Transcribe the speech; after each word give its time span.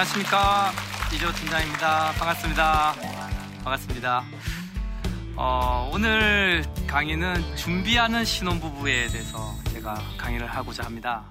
네, 0.00 0.02
안녕하십니까. 0.02 0.72
이조 1.12 1.30
팀장입니다. 1.34 2.12
반갑습니다. 2.12 2.94
반갑습니다. 3.62 4.24
어, 5.36 5.90
오늘 5.92 6.64
강의는 6.86 7.54
준비하는 7.54 8.24
신혼부부에 8.24 9.08
대해서 9.08 9.54
제가 9.74 10.02
강의를 10.16 10.46
하고자 10.46 10.84
합니다. 10.84 11.24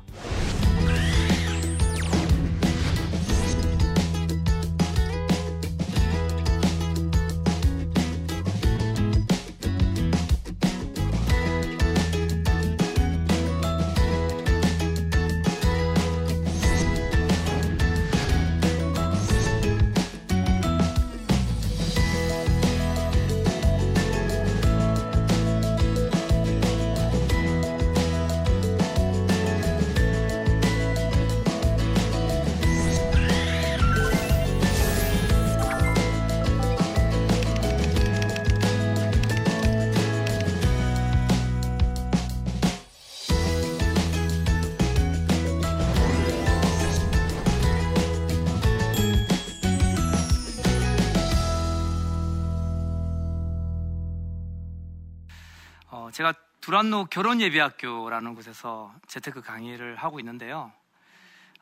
두란노 56.70 57.06
결혼예비학교라는 57.06 58.36
곳에서 58.36 58.94
재테크 59.08 59.42
강의를 59.42 59.96
하고 59.96 60.20
있는데요. 60.20 60.72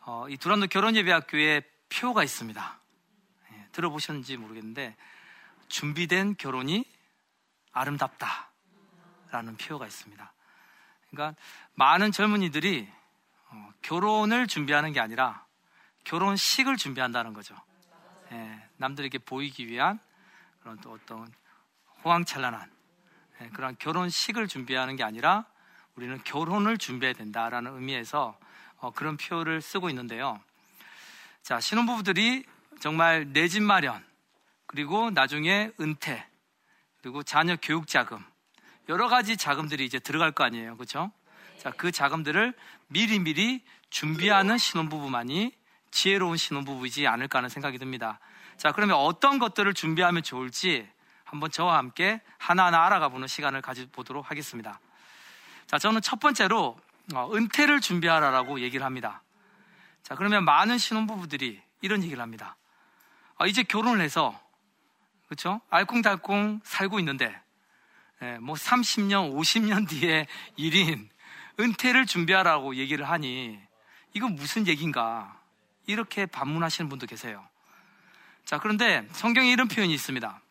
어, 0.02 0.28
이 0.28 0.36
두란노 0.36 0.68
결혼예비학교에 0.68 1.62
표가 1.88 2.26
있습니다. 2.26 2.80
예, 3.54 3.68
들어보셨는지 3.72 4.36
모르겠는데 4.36 4.98
준비된 5.70 6.36
결혼이 6.36 6.84
아름답다 7.72 8.50
라는 9.32 9.56
표가 9.56 9.88
있습니다. 9.88 10.34
그러니까 11.10 11.42
많은 11.76 12.12
젊은이들이 12.12 12.86
어, 13.52 13.70
결혼을 13.82 14.46
준비하는 14.48 14.92
게 14.92 15.00
아니라 15.00 15.46
결혼식을 16.04 16.76
준비한다는 16.76 17.32
거죠. 17.32 17.56
예, 18.34 18.62
남들에게 18.76 19.20
보이기 19.20 19.68
위한 19.68 20.02
그런 20.60 20.78
또 20.82 20.92
어떤 20.92 21.34
호황찬란한 22.04 22.70
예, 22.70 22.77
그런 23.54 23.76
결혼식을 23.78 24.48
준비하는 24.48 24.96
게 24.96 25.04
아니라 25.04 25.46
우리는 25.96 26.22
결혼을 26.24 26.78
준비해야 26.78 27.14
된다라는 27.14 27.74
의미에서 27.76 28.38
어, 28.78 28.92
그런 28.92 29.18
표를 29.18 29.62
쓰고 29.62 29.90
있는데요. 29.90 30.40
자, 31.42 31.60
신혼부부들이 31.60 32.44
정말 32.80 33.32
내 33.34 33.48
집 33.48 33.64
마련, 33.64 34.04
그리고 34.68 35.10
나중에 35.10 35.72
은퇴, 35.80 36.26
그리고 37.02 37.24
자녀 37.24 37.56
교육 37.62 37.88
자금, 37.88 38.24
여러 38.90 39.08
가지 39.08 39.38
자금들이 39.38 39.86
이제 39.86 39.98
들어갈 39.98 40.32
거 40.32 40.44
아니에요. 40.44 40.78
그렇죠? 40.78 41.12
자, 41.58 41.72
그 41.72 41.92
자금들을 41.92 42.54
미리미리 42.88 43.64
준비하는 43.90 44.58
신혼부부만이 44.58 45.52
지혜로운 45.90 46.38
신혼부부이지 46.38 47.08
않을까 47.08 47.40
하는 47.40 47.50
생각이 47.50 47.78
듭니다. 47.80 48.20
자, 48.58 48.72
그러면 48.72 48.98
어떤 48.98 49.40
것들을 49.40 49.74
준비하면 49.74 50.22
좋을지 50.24 50.88
한번 51.28 51.52
저와 51.52 51.78
함께 51.78 52.22
하나하나 52.38 52.86
알아가 52.86 53.10
보는 53.10 53.28
시간을 53.28 53.62
가져보도록 53.62 54.32
하겠습니다. 54.32 54.80
자, 55.68 55.78
저는 55.78 56.02
첫 56.02 56.22
번째로 56.22 56.80
어, 57.14 57.30
은퇴를 57.34 57.82
준비하라라고 57.82 58.62
얘기를 58.62 58.86
합니다. 58.86 59.22
자, 60.04 60.16
그러면 60.16 60.46
많은 60.46 60.78
신혼부부들이 60.78 61.62
이런 61.82 62.02
얘기를 62.02 62.22
합니다. 62.22 62.56
아, 63.38 63.46
이제 63.46 63.64
결혼을 63.64 64.02
해서, 64.02 64.40
그렇죠? 65.28 65.60
알콩달콩 65.70 66.62
살고 66.64 66.98
있는데, 67.00 67.38
예, 68.22 68.38
뭐 68.40 68.56
30년, 68.56 69.34
50년 69.34 69.88
뒤에 69.88 70.28
일인 70.56 71.10
은퇴를 71.60 72.06
준비하라고 72.06 72.76
얘기를 72.76 73.08
하니, 73.08 73.60
이건 74.14 74.36
무슨 74.36 74.66
얘기인가? 74.66 75.38
이렇게 75.88 76.26
반문하시는 76.26 76.88
분도 76.88 77.06
계세요. 77.06 77.46
자, 78.46 78.60
그런데 78.60 79.06
성경에 79.12 79.52
이런 79.52 79.68
표현이 79.68 79.94
있습니다. 79.94 80.42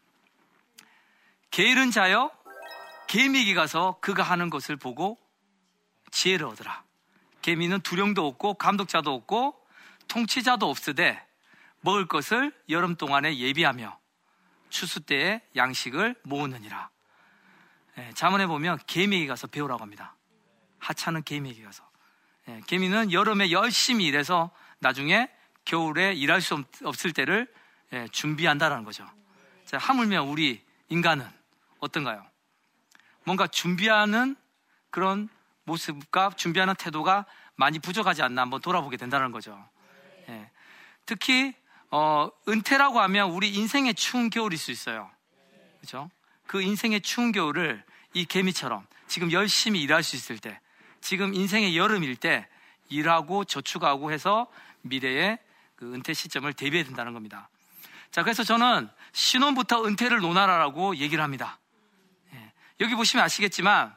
게으른 1.50 1.90
자여 1.90 2.30
개미에게 3.08 3.54
가서 3.54 3.98
그가 4.00 4.22
하는 4.22 4.50
것을 4.50 4.76
보고 4.76 5.18
지혜를 6.10 6.46
얻으라. 6.46 6.84
개미는 7.42 7.80
두령도 7.80 8.26
없고 8.26 8.54
감독자도 8.54 9.12
없고 9.12 9.54
통치자도 10.08 10.68
없으되 10.68 11.24
먹을 11.80 12.06
것을 12.06 12.52
여름 12.68 12.96
동안에 12.96 13.38
예비하며 13.38 13.98
추수 14.68 15.00
때에 15.00 15.40
양식을 15.54 16.16
모으느니라. 16.24 16.90
예, 17.98 18.10
자문에 18.14 18.46
보면 18.46 18.78
개미에게 18.86 19.26
가서 19.26 19.46
배우라고 19.46 19.82
합니다. 19.82 20.16
하찮은 20.78 21.22
개미에게 21.22 21.62
가서. 21.62 21.88
예, 22.48 22.60
개미는 22.66 23.12
여름에 23.12 23.52
열심히 23.52 24.06
일해서 24.06 24.50
나중에 24.80 25.30
겨울에 25.64 26.12
일할 26.12 26.40
수 26.40 26.62
없을 26.84 27.12
때를 27.12 27.52
예, 27.92 28.08
준비한다라는 28.10 28.84
거죠. 28.84 29.08
자, 29.64 29.78
하물며 29.78 30.24
우리 30.24 30.64
인간은 30.88 31.26
어떤가요? 31.80 32.24
뭔가 33.24 33.46
준비하는 33.46 34.36
그런 34.90 35.28
모습과 35.64 36.30
준비하는 36.36 36.74
태도가 36.76 37.26
많이 37.56 37.78
부족하지 37.78 38.22
않나 38.22 38.42
한번 38.42 38.60
돌아보게 38.60 38.96
된다는 38.96 39.32
거죠. 39.32 39.68
예. 40.28 40.50
특히 41.06 41.54
어, 41.90 42.30
은퇴라고 42.48 43.00
하면 43.00 43.30
우리 43.30 43.54
인생의 43.54 43.94
추운 43.94 44.30
겨울일 44.30 44.58
수 44.58 44.70
있어요. 44.70 45.10
그렇죠? 45.78 46.10
그 46.46 46.62
인생의 46.62 47.00
추운 47.00 47.32
겨울을 47.32 47.82
이 48.12 48.24
개미처럼 48.24 48.86
지금 49.06 49.30
열심히 49.32 49.82
일할 49.82 50.02
수 50.02 50.16
있을 50.16 50.38
때, 50.38 50.60
지금 51.00 51.34
인생의 51.34 51.76
여름일 51.76 52.16
때 52.16 52.48
일하고 52.88 53.44
저축하고 53.44 54.12
해서 54.12 54.46
미래의 54.82 55.38
그 55.76 55.92
은퇴 55.92 56.12
시점을 56.14 56.52
대비해야 56.54 56.84
된다는 56.84 57.12
겁니다. 57.12 57.48
자, 58.10 58.22
그래서 58.22 58.42
저는 58.42 58.88
신혼부터 59.16 59.86
은퇴를 59.86 60.18
논하라라고 60.18 60.96
얘기를 60.96 61.24
합니다. 61.24 61.58
예. 62.34 62.52
여기 62.80 62.94
보시면 62.94 63.24
아시겠지만 63.24 63.96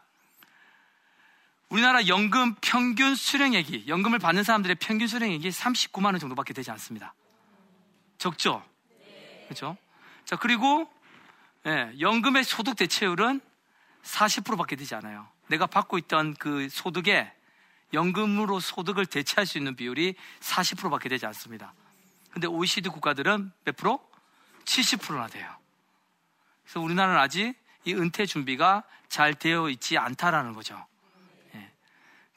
우리나라 1.68 2.08
연금 2.08 2.56
평균 2.62 3.16
수령액이 3.16 3.84
연금을 3.90 4.18
받는 4.18 4.44
사람들의 4.44 4.78
평균 4.80 5.10
수령액이 5.10 5.50
39만 5.50 6.06
원 6.06 6.20
정도밖에 6.20 6.54
되지 6.54 6.72
않습니다. 6.72 7.14
적죠? 8.18 8.64
그렇죠? 9.48 9.76
자 10.24 10.38
그리고 10.38 10.90
예, 11.66 11.92
연금의 12.00 12.46
소득 12.46 12.78
대체율은 12.78 13.42
40%밖에 14.04 14.78
되지 14.78 14.96
않아요. 14.96 15.28
내가 15.48 15.68
받고 15.68 15.98
있던 15.98 16.34
그 16.36 16.70
소득에 16.70 17.30
연금으로 17.92 18.62
소득을 18.62 19.06
대체할 19.06 19.46
수 19.46 19.58
있는 19.58 19.76
비율이 19.76 20.16
40%밖에 20.40 21.10
되지 21.10 21.26
않습니다. 21.26 21.74
근데 22.32 22.48
OECD 22.48 22.88
국가들은 22.88 23.52
몇 23.66 23.76
프로? 23.76 24.09
70%나 24.70 25.28
돼요. 25.28 25.50
그래서 26.64 26.80
우리나라는 26.80 27.20
아직 27.20 27.56
이 27.86 27.94
은퇴 27.94 28.26
준비가 28.26 28.84
잘 29.08 29.34
되어 29.34 29.70
있지 29.70 29.98
않다라는 29.98 30.54
거죠. 30.54 30.86
예. 31.56 31.72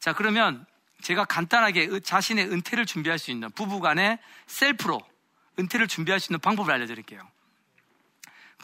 자, 0.00 0.14
그러면 0.14 0.64
제가 1.02 1.24
간단하게 1.24 2.00
자신의 2.00 2.50
은퇴를 2.50 2.86
준비할 2.86 3.18
수 3.18 3.30
있는 3.30 3.50
부부 3.50 3.80
간의 3.80 4.18
셀프로 4.46 5.00
은퇴를 5.58 5.88
준비할 5.88 6.20
수 6.20 6.32
있는 6.32 6.40
방법을 6.40 6.72
알려드릴게요. 6.72 7.28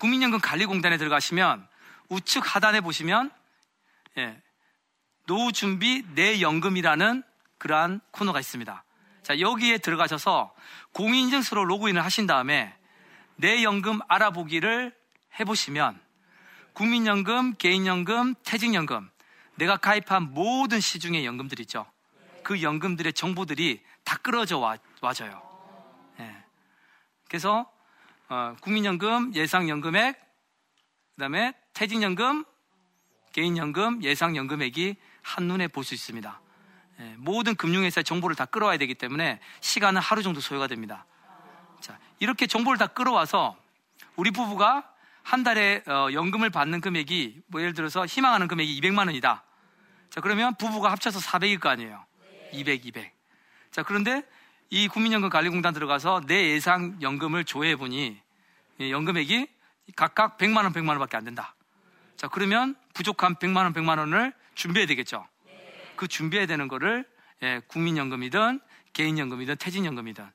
국민연금 0.00 0.40
관리공단에 0.40 0.96
들어가시면 0.96 1.66
우측 2.08 2.54
하단에 2.54 2.80
보시면 2.80 3.30
예, 4.16 4.40
노후 5.26 5.52
준비 5.52 6.04
내 6.14 6.40
연금이라는 6.40 7.22
그러한 7.58 8.00
코너가 8.12 8.40
있습니다. 8.40 8.84
자, 9.22 9.40
여기에 9.40 9.78
들어가셔서 9.78 10.54
공인인증서로 10.92 11.64
로그인을 11.66 12.02
하신 12.02 12.26
다음에 12.26 12.74
내 13.38 13.62
연금 13.62 14.00
알아보기를 14.08 14.94
해보시면 15.38 16.00
국민연금, 16.72 17.54
개인연금, 17.54 18.34
퇴직연금, 18.44 19.10
내가 19.54 19.76
가입한 19.76 20.34
모든 20.34 20.80
시중의 20.80 21.24
연금들 21.24 21.60
있죠. 21.60 21.86
그 22.42 22.62
연금들의 22.62 23.12
정보들이 23.12 23.82
다 24.04 24.16
끌어져 24.18 24.58
와, 24.58 24.76
와져요. 25.00 25.42
예. 26.20 26.36
그래서 27.28 27.70
어, 28.28 28.56
국민연금, 28.60 29.34
예상연금액, 29.34 30.18
그 31.14 31.20
다음에 31.20 31.54
퇴직연금, 31.74 32.44
개인연금, 33.32 34.02
예상연금액이 34.02 34.96
한눈에 35.22 35.68
볼 35.68 35.84
수 35.84 35.94
있습니다. 35.94 36.40
예, 37.00 37.14
모든 37.18 37.54
금융회사의 37.54 38.04
정보를 38.04 38.34
다 38.34 38.44
끌어와야 38.44 38.78
되기 38.78 38.94
때문에 38.94 39.40
시간은 39.60 40.00
하루 40.00 40.22
정도 40.22 40.40
소요가 40.40 40.66
됩니다. 40.66 41.06
이렇게 42.18 42.46
정보를 42.46 42.78
다 42.78 42.86
끌어와서 42.86 43.56
우리 44.16 44.30
부부가 44.30 44.88
한 45.22 45.42
달에 45.42 45.82
어, 45.86 46.08
연금을 46.12 46.50
받는 46.50 46.80
금액이 46.80 47.42
뭐 47.48 47.60
예를 47.60 47.74
들어서 47.74 48.06
희망하는 48.06 48.48
금액이 48.48 48.80
200만 48.80 49.06
원이다. 49.06 49.44
자 50.10 50.20
그러면 50.20 50.54
부부가 50.56 50.90
합쳐서 50.90 51.20
400일 51.20 51.60
거 51.60 51.68
아니에요. 51.68 52.04
200, 52.52 52.86
200. 52.86 53.12
자 53.70 53.82
그런데 53.82 54.24
이 54.70 54.88
국민연금 54.88 55.28
관리공단 55.28 55.74
들어가서 55.74 56.22
내 56.26 56.50
예상 56.50 56.96
연금을 57.02 57.44
조회해 57.44 57.76
보니 57.76 58.18
연금액이 58.80 59.46
각각 59.96 60.38
100만 60.38 60.64
원, 60.64 60.72
100만 60.72 60.88
원밖에 60.90 61.16
안 61.16 61.24
된다. 61.24 61.54
자 62.16 62.28
그러면 62.28 62.74
부족한 62.94 63.36
100만 63.36 63.58
원, 63.58 63.72
100만 63.72 63.98
원을 63.98 64.32
준비해야 64.54 64.86
되겠죠. 64.86 65.26
그 65.96 66.08
준비해야 66.08 66.46
되는 66.46 66.68
거를 66.68 67.04
예, 67.42 67.60
국민연금이든 67.68 68.60
개인연금이든 68.92 69.56
퇴직연금이든 69.58 70.28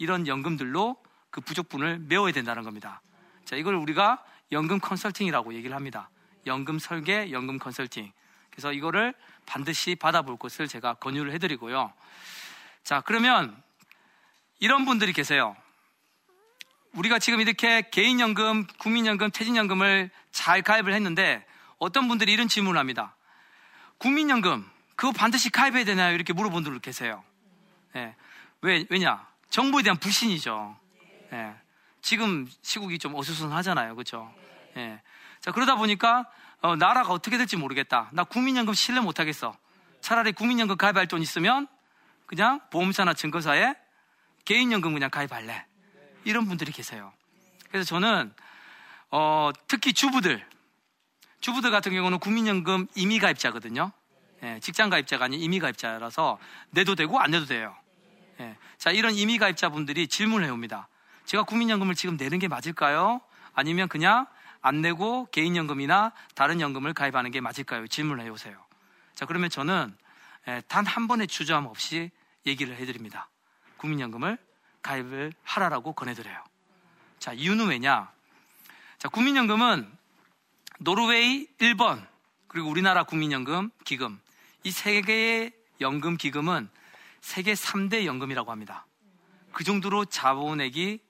이런 0.00 0.26
연금들로 0.26 0.96
그 1.30 1.40
부족분을 1.42 1.98
메워야 2.00 2.32
된다는 2.32 2.64
겁니다. 2.64 3.02
자, 3.44 3.54
이걸 3.54 3.74
우리가 3.74 4.24
연금 4.50 4.80
컨설팅이라고 4.80 5.54
얘기를 5.54 5.76
합니다. 5.76 6.08
연금 6.46 6.78
설계, 6.78 7.30
연금 7.30 7.58
컨설팅. 7.58 8.10
그래서 8.50 8.72
이거를 8.72 9.14
반드시 9.44 9.94
받아볼 9.94 10.38
것을 10.38 10.68
제가 10.68 10.94
권유를 10.94 11.32
해드리고요. 11.34 11.92
자, 12.82 13.02
그러면 13.02 13.62
이런 14.58 14.86
분들이 14.86 15.12
계세요. 15.12 15.54
우리가 16.94 17.18
지금 17.18 17.40
이렇게 17.40 17.88
개인연금, 17.90 18.66
국민연금, 18.78 19.30
퇴직연금을 19.30 20.10
잘 20.32 20.62
가입을 20.62 20.94
했는데 20.94 21.46
어떤 21.78 22.08
분들이 22.08 22.32
이런 22.32 22.48
질문을 22.48 22.80
합니다. 22.80 23.14
국민연금, 23.98 24.68
그거 24.96 25.12
반드시 25.12 25.50
가입해야 25.50 25.84
되나요? 25.84 26.14
이렇게 26.14 26.32
물어본 26.32 26.64
분들 26.64 26.80
계세요. 26.80 27.22
네. 27.92 28.16
왜, 28.62 28.86
왜냐? 28.88 29.29
정부에 29.50 29.82
대한 29.82 29.98
불신이죠. 29.98 30.76
네. 31.30 31.54
지금 32.00 32.48
시국이 32.62 32.98
좀 32.98 33.14
어수선하잖아요. 33.14 33.94
그렇죠? 33.94 34.32
예. 34.76 35.02
자, 35.40 35.52
그러다 35.52 35.76
보니까 35.76 36.26
어, 36.62 36.76
나라가 36.76 37.12
어떻게 37.12 37.36
될지 37.36 37.56
모르겠다. 37.56 38.08
나 38.12 38.24
국민연금 38.24 38.74
신뢰 38.74 39.00
못 39.00 39.20
하겠어. 39.20 39.56
차라리 40.00 40.32
국민연금 40.32 40.76
가입할 40.76 41.08
돈 41.08 41.20
있으면 41.20 41.66
그냥 42.26 42.60
보험사나 42.70 43.14
증거사에 43.14 43.74
개인연금 44.44 44.94
그냥 44.94 45.10
가입할래. 45.10 45.66
이런 46.24 46.46
분들이 46.46 46.72
계세요. 46.72 47.12
그래서 47.70 47.86
저는 47.86 48.32
어, 49.10 49.50
특히 49.66 49.92
주부들 49.92 50.46
주부들 51.40 51.70
같은 51.70 51.92
경우는 51.92 52.18
국민연금 52.18 52.86
임의 52.94 53.18
가입자거든요. 53.18 53.92
예, 54.42 54.58
직장 54.60 54.90
가입자가 54.90 55.26
아닌 55.26 55.40
임의 55.40 55.58
가입자라서 55.58 56.38
내도 56.70 56.94
되고 56.94 57.18
안 57.18 57.30
내도 57.30 57.46
돼요. 57.46 57.74
예, 58.40 58.56
자 58.78 58.90
이런 58.90 59.14
임의 59.14 59.38
가입자분들이 59.38 60.08
질문을 60.08 60.46
해옵니다. 60.46 60.88
제가 61.26 61.44
국민연금을 61.44 61.94
지금 61.94 62.16
내는 62.16 62.38
게 62.38 62.48
맞을까요? 62.48 63.20
아니면 63.54 63.88
그냥 63.88 64.26
안 64.62 64.80
내고 64.80 65.26
개인연금이나 65.30 66.12
다른 66.34 66.60
연금을 66.60 66.92
가입하는 66.94 67.30
게 67.30 67.40
맞을까요? 67.40 67.86
질문을 67.86 68.24
해오세요. 68.24 68.56
자, 69.14 69.26
그러면 69.26 69.50
저는 69.50 69.94
단 70.68 70.86
한 70.86 71.06
번의 71.06 71.28
주저함 71.28 71.66
없이 71.66 72.10
얘기를 72.46 72.74
해드립니다. 72.76 73.28
국민연금을 73.76 74.38
가입을 74.82 75.32
하라라고 75.44 75.92
권해드려요. 75.92 76.42
자, 77.18 77.32
이유는 77.34 77.68
왜냐? 77.68 78.10
자, 78.98 79.08
국민연금은 79.08 79.90
노르웨이 80.78 81.46
1번, 81.58 82.06
그리고 82.48 82.70
우리나라 82.70 83.04
국민연금 83.04 83.70
기금, 83.84 84.18
이 84.64 84.70
세 84.70 85.00
개의 85.02 85.52
연금 85.80 86.16
기금은 86.16 86.68
세계 87.20 87.54
3대 87.54 88.04
연금이라고 88.04 88.50
합니다. 88.50 88.86
그 89.52 89.64
정도로 89.64 90.04
자본액이 90.04 91.00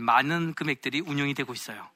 많은 0.00 0.54
금액들이 0.54 1.00
운영이 1.00 1.34
되고 1.34 1.52
있어요. 1.52 1.88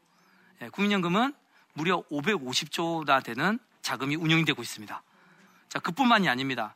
예, 0.62 0.69
국민연금은 0.69 1.35
무려 1.75 2.03
550조나 2.11 3.23
되는 3.23 3.59
자금이 3.82 4.17
운영이 4.17 4.44
되고 4.44 4.62
있습니다. 4.62 5.03
자, 5.69 5.79
그뿐만이 5.81 6.29
아닙니다. 6.29 6.75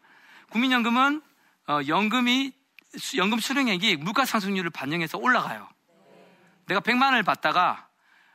국민연금은 0.50 1.22
어, 1.68 1.80
연금이 1.86 2.52
연금 3.16 3.38
수령액이 3.38 3.96
물가 3.96 4.24
상승률을 4.24 4.70
반영해서 4.70 5.18
올라가요. 5.18 5.68
내가 6.66 6.80
100만 6.80 7.04
원을 7.04 7.22
받다가 7.22 7.88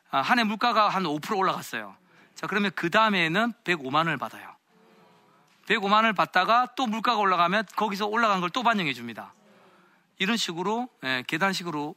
아, 0.10 0.21
한해 0.21 0.44
물가가 0.44 0.89
한 0.89 1.04
5% 1.04 1.38
올라갔어요. 1.38 1.95
자, 2.36 2.48
그러면 2.48 2.71
그 2.75 2.89
다음에는 2.89 3.54
105만 3.63 3.95
원을 3.95 4.18
받아요. 4.18 4.52
105만 5.68 5.94
원을 5.94 6.13
받다가 6.13 6.74
또 6.75 6.86
물가가 6.88 7.19
올라가면 7.19 7.65
거기서 7.75 8.07
올라간 8.07 8.42
걸 8.42 8.50
또 8.50 8.63
반영해 8.63 8.94
줍니다. 8.94 9.33
이런 10.19 10.38
식으로 10.38 10.89
예, 11.04 11.24
계단식으로 11.27 11.95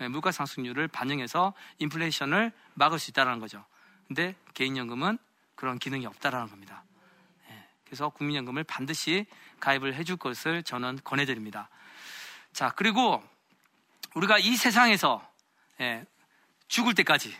예, 0.00 0.08
물가 0.08 0.32
상승률을 0.32 0.88
반영해서 0.88 1.54
인플레이션을 1.78 2.52
막을 2.74 2.98
수 2.98 3.10
있다는 3.10 3.40
거죠. 3.40 3.64
근데 4.06 4.34
개인연금은 4.54 5.18
그런 5.54 5.78
기능이 5.78 6.06
없다라는 6.06 6.48
겁니다. 6.48 6.84
예, 7.50 7.64
그래서 7.84 8.08
국민연금을 8.08 8.64
반드시 8.64 9.26
가입을 9.60 9.94
해줄 9.94 10.16
것을 10.16 10.62
저는 10.62 11.00
권해드립니다. 11.04 11.68
자, 12.52 12.70
그리고 12.70 13.22
우리가 14.14 14.38
이 14.38 14.56
세상에서 14.56 15.26
예, 15.80 16.06
죽을 16.68 16.94
때까지 16.94 17.36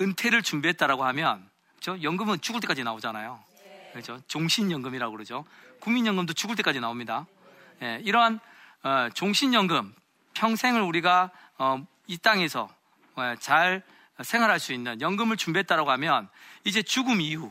은퇴를 0.00 0.42
준비했다라고 0.42 1.04
하면 1.04 1.50
그렇죠? 1.80 2.02
연금은 2.02 2.40
죽을 2.40 2.60
때까지 2.60 2.84
나오잖아요. 2.84 3.47
그렇죠? 4.02 4.22
종신연금이라고 4.28 5.12
그러죠. 5.12 5.44
국민연금도 5.80 6.32
죽을 6.32 6.54
때까지 6.56 6.78
나옵니다. 6.78 7.26
예, 7.82 8.00
이러한 8.04 8.38
어, 8.84 9.08
종신연금 9.12 9.92
평생을 10.34 10.80
우리가 10.80 11.30
어, 11.58 11.84
이 12.06 12.16
땅에서 12.16 12.68
어, 13.16 13.34
잘 13.40 13.82
생활할 14.22 14.60
수 14.60 14.72
있는 14.72 15.00
연금을 15.00 15.36
준비했다라고 15.36 15.90
하면 15.92 16.28
이제 16.64 16.80
죽음 16.82 17.20
이후 17.20 17.50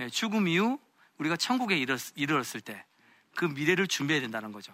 예, 0.00 0.08
죽음 0.08 0.48
이후 0.48 0.80
우리가 1.18 1.36
천국에 1.36 1.76
이르렀, 1.76 2.54
을때 2.56 2.84
그 3.36 3.44
미래를 3.44 3.86
준비해야 3.86 4.20
된다는 4.20 4.50
거죠. 4.50 4.72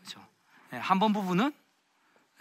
그렇죠? 0.00 0.24
예, 0.72 0.76
한번 0.76 1.12
부부는 1.12 1.52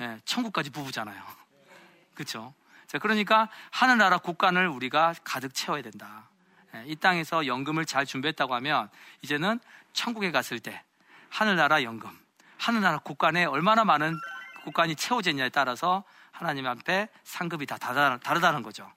예, 0.01 0.19
천국까지 0.25 0.69
부부잖아요. 0.69 1.23
그렇죠? 2.13 2.53
자, 2.85 2.99
그러니까 2.99 3.49
하늘나라 3.71 4.19
국간을 4.19 4.67
우리가 4.67 5.15
가득 5.23 5.55
채워야 5.55 5.81
된다. 5.81 6.29
예, 6.75 6.83
이 6.87 6.95
땅에서 6.95 7.47
연금을 7.47 7.85
잘 7.85 8.05
준비했다고 8.05 8.53
하면 8.55 8.89
이제는 9.21 9.59
천국에 9.93 10.31
갔을 10.31 10.59
때 10.59 10.83
하늘나라 11.29 11.83
연금, 11.83 12.09
하늘나라 12.57 12.97
국간에 12.99 13.45
얼마나 13.45 13.85
많은 13.85 14.15
국간이 14.63 14.95
채워졌냐에 14.95 15.49
따라서 15.49 16.03
하나님 16.31 16.67
앞에 16.67 17.07
상급이 17.23 17.65
다 17.65 17.77
다르다는 17.77 18.61
거죠. 18.61 18.91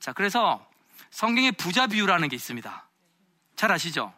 자, 0.00 0.12
그래서 0.12 0.66
성경에 1.10 1.52
부자 1.52 1.86
비유라는 1.86 2.28
게 2.28 2.36
있습니다. 2.36 2.88
잘 3.54 3.70
아시죠? 3.70 4.12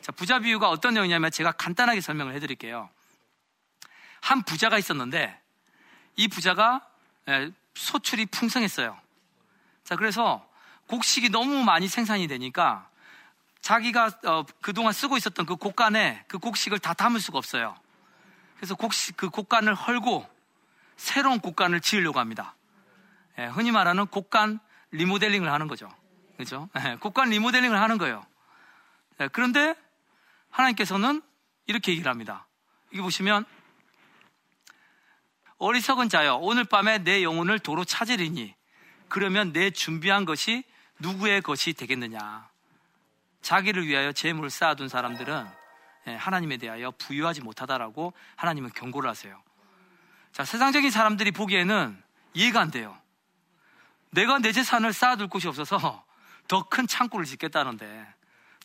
자, 0.00 0.12
부자 0.12 0.38
비유가 0.38 0.70
어떤 0.70 0.94
내용이냐면 0.94 1.30
제가 1.30 1.52
간단하게 1.52 2.00
설명을 2.00 2.34
해드릴게요. 2.34 2.88
한 4.20 4.42
부자가 4.42 4.78
있었는데 4.78 5.40
이 6.16 6.28
부자가 6.28 6.86
소출이 7.74 8.26
풍성했어요. 8.26 8.98
자, 9.84 9.96
그래서 9.96 10.46
곡식이 10.90 11.28
너무 11.28 11.62
많이 11.62 11.86
생산이 11.86 12.26
되니까 12.26 12.88
자기가 13.60 14.10
어, 14.24 14.44
그동안 14.60 14.92
쓰고 14.92 15.16
있었던 15.16 15.46
그 15.46 15.54
곡간에 15.54 16.24
그 16.26 16.38
곡식을 16.38 16.80
다 16.80 16.94
담을 16.94 17.20
수가 17.20 17.38
없어요. 17.38 17.76
그래서 18.56 18.74
곡식, 18.74 19.16
그 19.16 19.30
곡간을 19.30 19.74
헐고 19.74 20.28
새로운 20.96 21.38
곡간을 21.38 21.80
지으려고 21.80 22.18
합니다. 22.18 22.56
예, 23.38 23.46
흔히 23.46 23.70
말하는 23.70 24.06
곡간 24.06 24.58
리모델링을 24.90 25.50
하는 25.50 25.68
거죠. 25.68 25.88
그죠? 26.36 26.68
예, 26.78 26.96
곡간 26.96 27.30
리모델링을 27.30 27.80
하는 27.80 27.96
거예요. 27.96 28.26
예, 29.20 29.28
그런데 29.28 29.76
하나님께서는 30.50 31.22
이렇게 31.66 31.92
얘기를 31.92 32.10
합니다. 32.10 32.48
이게 32.90 33.00
보시면 33.00 33.44
어리석은 35.58 36.08
자여 36.08 36.36
오늘 36.36 36.64
밤에 36.64 36.98
내 36.98 37.22
영혼을 37.22 37.60
도로 37.60 37.84
찾으리니 37.84 38.56
그러면 39.08 39.52
내 39.52 39.70
준비한 39.70 40.24
것이 40.24 40.64
누구의 41.00 41.42
것이 41.42 41.72
되겠느냐. 41.72 42.48
자기를 43.42 43.86
위하여 43.86 44.12
재물을 44.12 44.50
쌓아둔 44.50 44.88
사람들은 44.88 45.48
예, 46.06 46.14
하나님에 46.14 46.56
대하여 46.56 46.90
부유하지 46.92 47.42
못하다라고 47.42 48.12
하나님은 48.36 48.70
경고를 48.70 49.08
하세요. 49.10 49.42
자, 50.32 50.44
세상적인 50.44 50.90
사람들이 50.90 51.30
보기에는 51.32 52.02
이해가 52.34 52.60
안 52.60 52.70
돼요. 52.70 52.96
내가 54.10 54.38
내 54.38 54.52
재산을 54.52 54.92
쌓아둘 54.92 55.28
곳이 55.28 55.48
없어서 55.48 56.04
더 56.48 56.68
큰 56.68 56.86
창고를 56.86 57.26
짓겠다는데, 57.26 58.06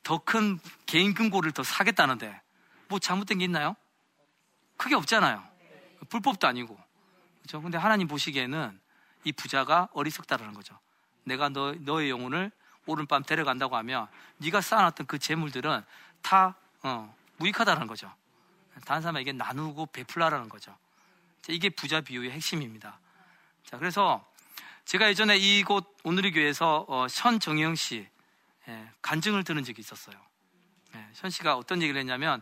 더 0.04 0.18
큰 0.20 0.60
개인 0.86 1.14
금고를 1.14 1.52
더 1.52 1.64
사겠다는데, 1.64 2.42
뭐 2.88 3.00
잘못된 3.00 3.40
게 3.40 3.46
있나요? 3.46 3.76
크게 4.78 4.96
없잖아요. 4.96 5.44
불법도 6.10 6.48
아니고. 6.48 6.78
그죠? 7.42 7.62
근데 7.62 7.78
하나님 7.78 8.08
보시기에는 8.08 8.80
이 9.24 9.32
부자가 9.32 9.88
어리석다라는 9.94 10.54
거죠. 10.54 10.80
내가 11.26 11.50
너, 11.50 11.74
너의 11.80 12.10
영혼을 12.10 12.52
오른밤 12.86 13.24
데려간다고 13.24 13.76
하면 13.78 14.08
네가 14.38 14.62
쌓아놨던 14.62 15.08
그 15.08 15.20
재물들은 15.20 15.84
다 16.22 16.56
어, 16.84 17.16
무익하다는 17.38 17.88
거죠. 17.88 18.12
다른 18.86 19.02
사람에게 19.02 19.34
나누고 19.34 19.88
베풀라라는 19.88 20.50
거죠. 20.50 20.76
이게 21.48 21.70
부자 21.70 22.02
비유의 22.02 22.32
핵심입니다. 22.32 23.00
자, 23.66 23.78
그래서 23.78 24.26
제가 24.86 25.10
예전에 25.10 25.38
이곳 25.38 25.98
오늘의 26.04 26.32
교회에서 26.32 26.86
어, 26.88 27.08
현정영 27.10 27.76
씨 27.76 28.08
예, 28.68 28.90
간증을 29.02 29.44
들은 29.44 29.64
적이 29.64 29.82
있었어요. 29.82 30.16
예, 30.96 31.08
현 31.16 31.30
씨가 31.30 31.58
어떤 31.58 31.82
얘기를 31.82 32.00
했냐면 32.00 32.42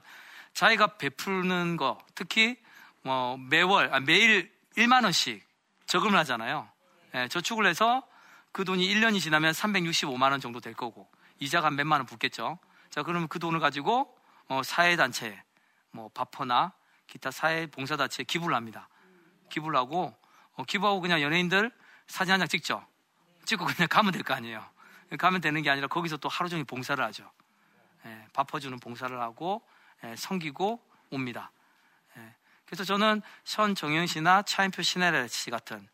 자기가 0.53 0.97
베푸는 0.97 1.77
거 1.77 1.97
특히 2.15 2.57
뭐 3.01 3.37
매월 3.37 3.93
아, 3.93 3.99
매일 3.99 4.51
1만 4.77 5.03
원씩 5.03 5.43
저금을 5.85 6.17
하잖아요. 6.19 6.67
예, 7.15 7.27
저축을 7.27 7.65
해서 7.65 8.07
그 8.53 8.63
돈이 8.63 8.87
1년이 8.87 9.19
지나면 9.19 9.51
365만 9.51 10.31
원 10.31 10.39
정도 10.39 10.59
될 10.61 10.73
거고 10.73 11.09
이자가 11.39 11.71
몇만 11.71 11.99
원 11.99 12.05
붙겠죠. 12.05 12.59
자, 12.89 13.03
그러면 13.03 13.27
그 13.27 13.39
돈을 13.39 13.59
가지고 13.59 14.15
어, 14.47 14.61
사회단체, 14.63 15.41
뭐 15.91 16.09
바퍼나 16.13 16.71
기타 17.07 17.31
사회 17.31 17.65
봉사단체에 17.65 18.23
기부를 18.25 18.55
합니다. 18.55 18.87
기부를 19.49 19.77
하고 19.77 20.15
어, 20.53 20.63
기부하고 20.63 21.01
그냥 21.01 21.21
연예인들 21.21 21.71
사진 22.07 22.31
한 22.33 22.39
장 22.39 22.47
찍죠. 22.47 22.85
찍고 23.45 23.65
그냥 23.65 23.87
가면 23.89 24.13
될 24.13 24.23
거 24.23 24.33
아니에요. 24.35 24.63
가면 25.17 25.41
되는 25.41 25.61
게 25.61 25.69
아니라 25.69 25.87
거기서 25.87 26.17
또 26.17 26.29
하루 26.29 26.47
종일 26.49 26.63
봉사를 26.65 27.03
하죠. 27.03 27.29
예, 28.05 28.27
밥퍼주는 28.33 28.77
봉사를 28.79 29.19
하고 29.19 29.61
예, 30.03 30.15
섬기고 30.15 30.79
옵니다. 31.11 31.51
예, 32.17 32.35
그래서 32.65 32.83
저는 32.83 33.21
현정영 33.45 34.05
씨나 34.05 34.43
차인표 34.43 34.81
신혜래 34.81 35.27
씨 35.27 35.49
같은 35.49 35.87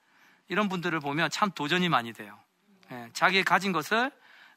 이런 0.48 0.68
분들을 0.70 1.00
보면 1.00 1.30
참 1.30 1.52
도전이 1.52 1.90
많이 1.90 2.12
돼요. 2.14 2.40
예, 2.92 3.10
자기의 3.14 3.44
가진 3.44 3.72
것을 3.72 4.12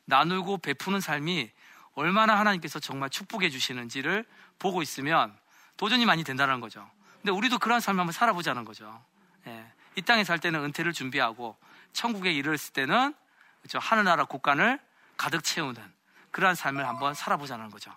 나누고 0.05 0.59
베푸는 0.59 1.01
삶이 1.01 1.51
얼마나 1.95 2.39
하나님께서 2.39 2.81
정말 2.81 3.11
축복해 3.11 3.51
주시는지를 3.51 4.25
보고 4.59 4.83
있으면 4.83 5.37
도전이 5.77 6.07
많이 6.07 6.25
된다는 6.25 6.61
거죠. 6.61 6.89
근데 7.21 7.31
우리도 7.31 7.59
그런 7.59 7.81
삶을 7.81 8.01
한번 8.01 8.12
살아보자는 8.12 8.65
거죠. 8.65 9.05
예, 9.47 9.73
이 9.97 10.03
땅에 10.03 10.25
살 10.25 10.39
때는 10.39 10.65
은퇴를 10.65 10.93
준비하고 10.93 11.57
천국에 11.93 12.33
이르렀을 12.33 12.73
때는 12.73 13.15
그렇죠? 13.61 13.79
하늘나라 13.79 14.25
국간을 14.25 14.81
가득 15.17 15.45
채우는 15.45 15.83
그러한 16.31 16.57
삶을 16.57 16.87
한번 16.87 17.15
살아보자는 17.15 17.71
거죠. 17.71 17.95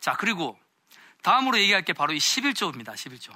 자, 0.00 0.14
그리고 0.14 0.58
다음으로 1.22 1.58
얘기할 1.58 1.82
게 1.82 1.92
바로 1.92 2.12
이 2.12 2.18
11조입니다. 2.18 2.94
11조. 2.94 3.32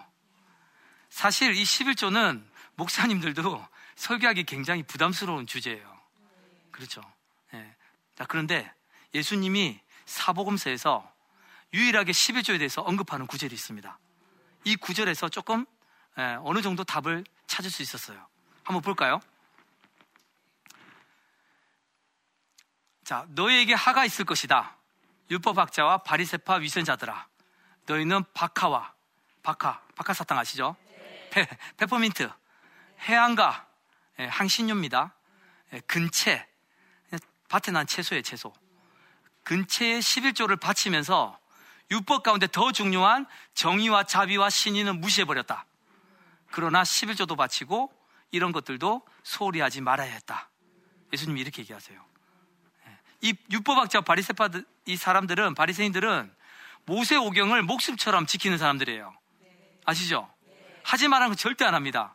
사실 1.10 1.54
이 1.56 1.62
11조는 1.62 2.42
목사님들도 2.76 3.66
설교하기 4.00 4.44
굉장히 4.44 4.82
부담스러운 4.82 5.46
주제예요. 5.46 6.00
그렇죠. 6.70 7.02
예. 7.52 7.76
자, 8.14 8.24
그런데 8.24 8.72
예수님이 9.12 9.78
사복음서에서 10.06 11.12
유일하게 11.74 12.10
11조에 12.12 12.56
대해서 12.56 12.80
언급하는 12.80 13.26
구절이 13.26 13.54
있습니다. 13.54 13.98
이 14.64 14.76
구절에서 14.76 15.28
조금 15.28 15.66
예, 16.18 16.38
어느 16.40 16.62
정도 16.62 16.82
답을 16.82 17.24
찾을 17.46 17.70
수 17.70 17.82
있었어요. 17.82 18.26
한번 18.64 18.80
볼까요? 18.80 19.20
자, 23.04 23.26
너희에게 23.28 23.74
하가 23.74 24.06
있을 24.06 24.24
것이다. 24.24 24.76
율법학자와 25.30 25.98
바리세파 26.04 26.54
위선자들아. 26.54 27.28
너희는 27.84 28.24
박하와 28.32 28.94
박하, 29.42 29.82
박하 29.94 30.14
사탕 30.14 30.38
아시죠? 30.38 30.74
페, 31.30 31.46
페퍼민트, 31.76 32.30
해안가, 33.00 33.66
예, 33.66 33.69
항신료입니다. 34.26 35.14
예, 35.72 35.80
근채, 35.80 36.46
밭에 37.48 37.72
난 37.72 37.86
채소예요, 37.86 38.22
채소. 38.22 38.52
근채의 39.44 40.00
11조를 40.00 40.60
바치면서 40.60 41.38
율법 41.90 42.22
가운데 42.22 42.46
더 42.46 42.70
중요한 42.72 43.26
정의와 43.54 44.04
자비와 44.04 44.48
신의는 44.48 45.00
무시해버렸다. 45.00 45.66
그러나 46.50 46.82
11조도 46.82 47.36
바치고 47.36 47.92
이런 48.30 48.52
것들도 48.52 49.02
소홀히 49.24 49.60
하지 49.60 49.80
말아야 49.80 50.12
했다. 50.12 50.50
예수님이 51.12 51.40
이렇게 51.40 51.62
얘기하세요. 51.62 52.04
예. 52.86 52.98
이 53.22 53.34
율법학자 53.50 54.02
바리세파 54.02 54.50
이 54.86 54.96
사람들은 54.96 55.54
바리새인들은 55.54 56.32
모세 56.86 57.16
오경을 57.16 57.62
목숨처럼 57.62 58.26
지키는 58.26 58.58
사람들이에요. 58.58 59.12
아시죠? 59.84 60.32
하지 60.84 61.08
말라는 61.08 61.30
건 61.30 61.36
절대 61.36 61.64
안 61.64 61.74
합니다. 61.74 62.14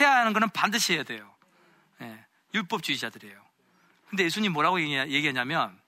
해야 0.00 0.16
하는 0.16 0.32
거는 0.32 0.50
반드시 0.50 0.94
해야 0.94 1.02
돼요. 1.02 1.30
예, 2.00 2.24
율법주의자들이에요. 2.54 3.40
근데 4.10 4.24
예수님 4.24 4.52
뭐라고 4.52 4.80
얘기하냐면 4.80 5.78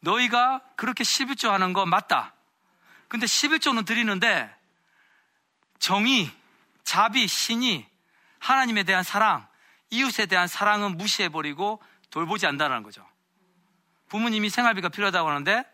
너희가 0.00 0.60
그렇게 0.76 1.04
11조 1.04 1.48
하는 1.50 1.72
거 1.72 1.86
맞다. 1.86 2.34
근데 3.08 3.26
11조는 3.26 3.86
드리는데 3.86 4.52
정의, 5.78 6.30
자비, 6.82 7.28
신이 7.28 7.86
하나님에 8.38 8.82
대한 8.82 9.04
사랑, 9.04 9.46
이웃에 9.90 10.26
대한 10.26 10.48
사랑은 10.48 10.96
무시해버리고 10.96 11.80
돌보지 12.10 12.46
않는다는 12.46 12.82
거죠. 12.82 13.06
부모님이 14.08 14.50
생활비가 14.50 14.88
필요하다고 14.88 15.28
하는데 15.28 15.64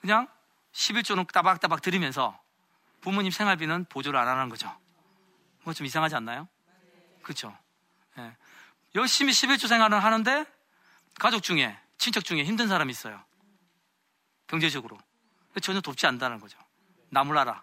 그냥 0.00 0.26
11조는 0.72 1.30
따박따박 1.30 1.82
드리면서 1.82 2.38
부모님 3.00 3.30
생활비는 3.30 3.86
보조를 3.88 4.18
안 4.18 4.26
하는 4.28 4.48
거죠. 4.48 4.74
뭐 5.64 5.72
좀 5.74 5.86
이상하지 5.86 6.16
않나요? 6.16 6.48
그렇죠. 7.22 7.56
예. 8.18 8.36
열심히 8.94 9.32
11조 9.32 9.68
생활을 9.68 10.02
하는데 10.02 10.44
가족 11.18 11.42
중에 11.42 11.78
친척 11.98 12.24
중에 12.24 12.44
힘든 12.44 12.68
사람이 12.68 12.90
있어요. 12.90 13.22
경제적으로 14.46 14.98
전혀 15.60 15.80
돕지 15.80 16.06
않는다는 16.06 16.40
거죠. 16.40 16.58
나물라라. 17.10 17.62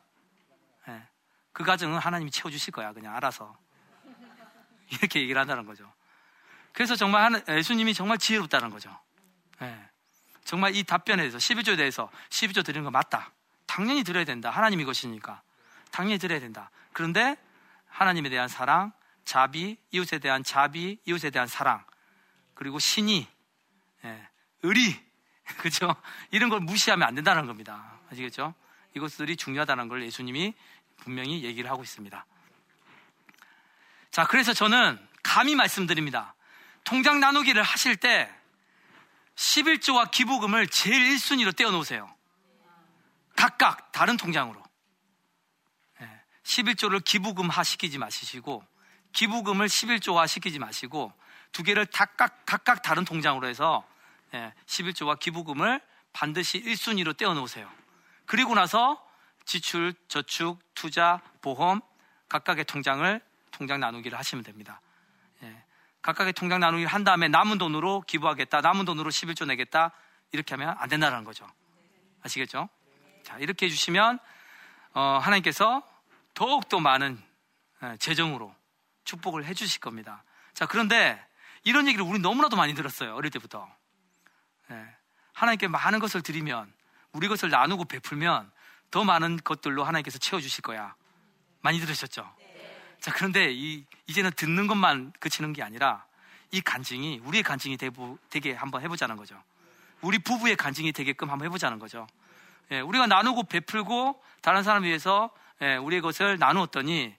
예. 0.87 1.07
그 1.51 1.63
가정은 1.63 1.99
하나님이 1.99 2.31
채워주실 2.31 2.71
거야. 2.73 2.93
그냥 2.93 3.15
알아서. 3.15 3.57
이렇게 4.91 5.21
얘기를 5.21 5.39
한다는 5.39 5.65
거죠. 5.65 5.91
그래서 6.73 6.95
정말 6.95 7.43
예수님이 7.47 7.93
정말 7.93 8.17
지혜롭다는 8.17 8.69
거죠. 8.69 8.97
예. 9.61 9.89
정말 10.45 10.75
이 10.75 10.83
답변에 10.83 11.21
대해서 11.21 11.37
12조에 11.37 11.77
대해서 11.77 12.09
12조 12.29 12.65
드리는 12.65 12.83
거 12.83 12.89
맞다. 12.89 13.31
당연히 13.65 14.03
드려야 14.03 14.25
된다. 14.25 14.49
하나님 14.49 14.79
이 14.79 14.85
것이니까. 14.85 15.41
당연히 15.91 16.17
드려야 16.17 16.39
된다. 16.39 16.71
그런데 16.93 17.37
하나님에 17.87 18.29
대한 18.29 18.47
사랑, 18.47 18.91
자비, 19.29 19.77
이웃에 19.91 20.17
대한 20.17 20.43
자비, 20.43 20.97
이웃에 21.05 21.29
대한 21.29 21.47
사랑, 21.47 21.85
그리고 22.55 22.79
신이, 22.79 23.27
예, 24.03 24.29
의리, 24.63 24.99
그죠? 25.61 25.95
이런 26.31 26.49
걸 26.49 26.61
무시하면 26.61 27.07
안 27.07 27.13
된다는 27.13 27.45
겁니다. 27.45 27.99
아시겠죠? 28.11 28.55
이것들이 28.95 29.37
중요하다는 29.37 29.87
걸 29.87 30.03
예수님이 30.03 30.55
분명히 30.97 31.43
얘기를 31.43 31.69
하고 31.69 31.83
있습니다. 31.83 32.25
자, 34.09 34.25
그래서 34.25 34.51
저는 34.51 34.99
감히 35.21 35.53
말씀드립니다. 35.53 36.33
통장 36.83 37.19
나누기를 37.19 37.61
하실 37.61 37.97
때 37.97 38.33
11조와 39.35 40.09
기부금을 40.09 40.69
제일 40.69 41.15
1순위로 41.15 41.55
떼어놓으세요. 41.55 42.11
각각 43.35 43.91
다른 43.91 44.17
통장으로. 44.17 44.63
11조를 46.41 47.03
기부금 47.03 47.47
화 47.47 47.63
시키지 47.63 47.99
마시고 47.99 48.65
기부금을 49.13 49.67
11조화 49.67 50.27
시키지 50.27 50.59
마시고 50.59 51.13
두 51.51 51.63
개를 51.63 51.85
각각, 51.85 52.45
각각 52.45 52.81
다른 52.81 53.05
통장으로 53.05 53.47
해서 53.47 53.85
11조와 54.65 55.19
기부금을 55.19 55.81
반드시 56.13 56.61
1순위로 56.61 57.17
떼어놓으세요. 57.17 57.69
그리고 58.25 58.53
나서 58.53 59.03
지출, 59.45 59.93
저축, 60.07 60.59
투자, 60.75 61.21
보험 61.41 61.81
각각의 62.27 62.65
통장을 62.65 63.21
통장 63.51 63.79
나누기를 63.79 64.17
하시면 64.17 64.43
됩니다. 64.43 64.79
예. 65.43 65.63
각각의 66.01 66.33
통장 66.33 66.59
나누기를 66.59 66.87
한 66.91 67.03
다음에 67.03 67.27
남은 67.27 67.57
돈으로 67.57 68.01
기부하겠다, 68.01 68.61
남은 68.61 68.85
돈으로 68.85 69.09
11조 69.09 69.47
내겠다 69.47 69.91
이렇게 70.31 70.53
하면 70.53 70.75
안 70.77 70.87
된다는 70.87 71.23
거죠. 71.23 71.47
아시겠죠? 72.21 72.69
자 73.23 73.37
이렇게 73.39 73.65
해주시면 73.65 74.19
어, 74.93 75.19
하나님께서 75.21 75.81
더욱 76.33 76.69
더 76.69 76.79
많은 76.79 77.21
예, 77.83 77.97
재정으로 77.97 78.53
축복을 79.09 79.45
해주실 79.45 79.81
겁니다. 79.81 80.23
자 80.53 80.65
그런데 80.65 81.23
이런 81.63 81.87
얘기를 81.87 82.05
우리 82.05 82.19
너무나도 82.19 82.55
많이 82.55 82.73
들었어요 82.73 83.15
어릴 83.15 83.31
때부터. 83.31 83.67
예. 84.71 84.85
하나님께 85.33 85.67
많은 85.67 85.99
것을 85.99 86.21
드리면 86.21 86.71
우리 87.11 87.27
것을 87.27 87.49
나누고 87.49 87.85
베풀면 87.85 88.51
더 88.91 89.03
많은 89.03 89.39
것들로 89.43 89.83
하나님께서 89.83 90.17
채워주실 90.17 90.61
거야. 90.61 90.95
많이 91.61 91.79
들으셨죠? 91.79 92.35
자, 92.99 93.13
그런데 93.13 93.51
이, 93.51 93.85
이제는 94.07 94.31
듣는 94.35 94.67
것만 94.67 95.13
그치는 95.19 95.53
게 95.53 95.63
아니라 95.63 96.05
이 96.51 96.61
간증이 96.61 97.21
우리의 97.23 97.43
간증이 97.43 97.77
되고, 97.77 98.17
되게 98.29 98.53
한번 98.53 98.81
해보자는 98.81 99.15
거죠. 99.15 99.41
우리 100.01 100.19
부부의 100.19 100.55
간증이 100.55 100.91
되게끔 100.91 101.29
한번 101.29 101.45
해보자는 101.45 101.79
거죠. 101.79 102.07
예, 102.71 102.79
우리가 102.79 103.07
나누고 103.07 103.43
베풀고 103.43 104.21
다른 104.41 104.63
사람 104.63 104.83
위해서 104.83 105.29
예, 105.61 105.75
우리의 105.77 106.01
것을 106.01 106.37
나누었더니 106.39 107.15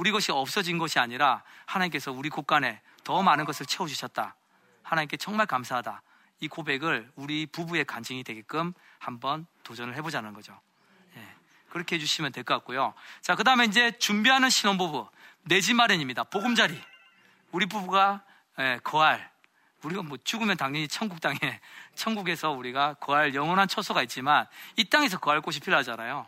우리 0.00 0.12
것이 0.12 0.32
없어진 0.32 0.78
것이 0.78 0.98
아니라 0.98 1.42
하나님께서 1.66 2.10
우리 2.10 2.30
곳간에 2.30 2.80
더 3.04 3.20
많은 3.22 3.44
것을 3.44 3.66
채워주셨다. 3.66 4.34
하나님께 4.82 5.18
정말 5.18 5.46
감사하다. 5.46 6.00
이 6.40 6.48
고백을 6.48 7.12
우리 7.16 7.44
부부의 7.44 7.84
간증이 7.84 8.24
되게끔 8.24 8.72
한번 8.98 9.46
도전을 9.62 9.94
해보자는 9.96 10.32
거죠. 10.32 10.58
예, 11.16 11.28
그렇게 11.68 11.96
해주시면 11.96 12.32
될 12.32 12.44
것 12.44 12.54
같고요. 12.54 12.94
자, 13.20 13.36
그 13.36 13.44
다음에 13.44 13.66
이제 13.66 13.90
준비하는 13.98 14.48
신혼부부. 14.48 15.06
내 15.42 15.60
집 15.60 15.74
마련입니다. 15.74 16.24
보금자리. 16.24 16.80
우리 17.52 17.66
부부가 17.66 18.22
예, 18.58 18.80
거할. 18.82 19.30
우리가 19.82 20.02
뭐 20.02 20.16
죽으면 20.24 20.56
당연히 20.56 20.88
천국 20.88 21.20
땅에 21.20 21.38
천국에서 21.94 22.52
우리가 22.52 22.94
거할 22.94 23.34
영원한 23.34 23.68
처소가 23.68 24.00
있지만 24.04 24.46
이 24.76 24.84
땅에서 24.84 25.18
거할 25.18 25.42
곳이 25.42 25.60
필요하잖아요. 25.60 26.26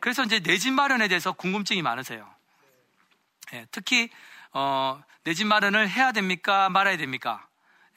그래서 0.00 0.24
이제 0.24 0.40
내 0.40 0.56
집 0.56 0.72
마련에 0.72 1.08
대해서 1.08 1.32
궁금증이 1.32 1.82
많으세요. 1.82 2.26
예, 3.52 3.66
특히 3.70 4.08
어, 4.52 5.02
내 5.24 5.34
집 5.34 5.46
마련을 5.46 5.88
해야 5.88 6.12
됩니까 6.12 6.68
말아야 6.70 6.96
됩니까? 6.96 7.46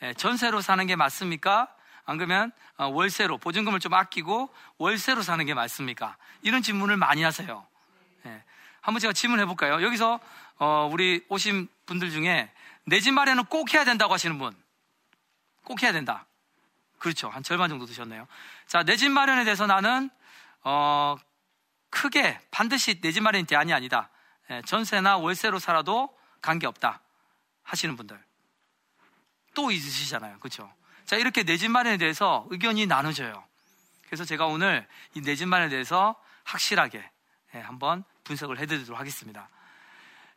예, 0.02 0.14
전세로 0.14 0.62
사는 0.62 0.86
게 0.88 0.96
맞습니까? 0.96 1.74
안 2.06 2.18
그러면 2.18 2.52
어, 2.78 2.86
월세로 2.88 3.38
보증금을 3.40 3.80
좀 3.80 3.94
아끼고 3.94 4.54
월세로 4.78 5.22
사는 5.22 5.44
게 5.46 5.54
맞습니까? 5.54 6.18
이런 6.42 6.62
질문을 6.62 6.98
많이 6.98 7.24
하세요. 7.24 7.66
예, 8.26 8.44
한번 8.82 9.00
제가 9.00 9.14
질문해 9.14 9.46
볼까요? 9.46 9.82
여기서 9.82 10.20
어, 10.60 10.90
우리 10.92 11.26
오신 11.30 11.68
분들 11.86 12.12
중에 12.12 12.52
내 12.86 13.00
집 13.00 13.14
마련은 13.14 13.46
꼭 13.46 13.74
해야 13.74 13.84
된다고 13.84 14.14
하시는 14.14 14.38
분, 14.38 14.56
꼭 15.64 15.82
해야 15.82 15.92
된다. 15.92 16.26
그렇죠. 17.00 17.30
한 17.30 17.42
절반 17.44 17.70
정도 17.70 17.86
드셨네요. 17.88 18.28
자, 18.68 18.84
내 18.84 18.96
집 18.96 19.10
마련에 19.10 19.44
대해서 19.44 19.66
나는 19.66 20.10
어, 20.64 21.16
크게 21.90 22.40
반드시 22.52 23.02
내 23.02 23.12
집 23.12 23.22
마련이 23.24 23.46
대안이 23.46 23.74
아니다. 23.74 24.10
예, 24.52 24.62
전세나 24.66 25.18
월세로 25.18 25.60
살아도 25.60 26.16
관계없다. 26.42 27.02
하시는 27.64 27.96
분들. 27.96 28.24
또 29.56 29.72
있으시잖아요. 29.72 30.40
그렇죠? 30.40 30.72
자, 31.06 31.16
이렇게 31.16 31.44
내 31.44 31.58
집 31.58 31.70
마련에 31.72 31.98
대해서 31.98 32.46
의견이 32.50 32.86
나눠져요. 32.86 33.44
그래서 34.06 34.24
제가 34.26 34.46
오늘 34.46 34.88
이 35.16 35.22
내 35.22 35.36
집 35.36 35.48
마련에 35.48 35.70
대해서 35.70 36.16
확실하게 36.44 37.10
예, 37.56 37.60
한번 37.60 38.04
분석을 38.24 38.60
해드리도록 38.60 39.00
하겠습니다. 39.00 39.50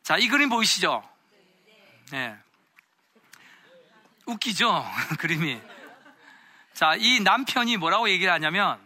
자, 0.01 0.17
이 0.17 0.27
그림 0.27 0.49
보이시죠? 0.49 1.07
네. 2.11 2.35
웃기죠? 4.25 4.85
그림이. 5.19 5.61
자, 6.73 6.95
이 6.95 7.19
남편이 7.19 7.77
뭐라고 7.77 8.09
얘기를 8.09 8.31
하냐면, 8.31 8.79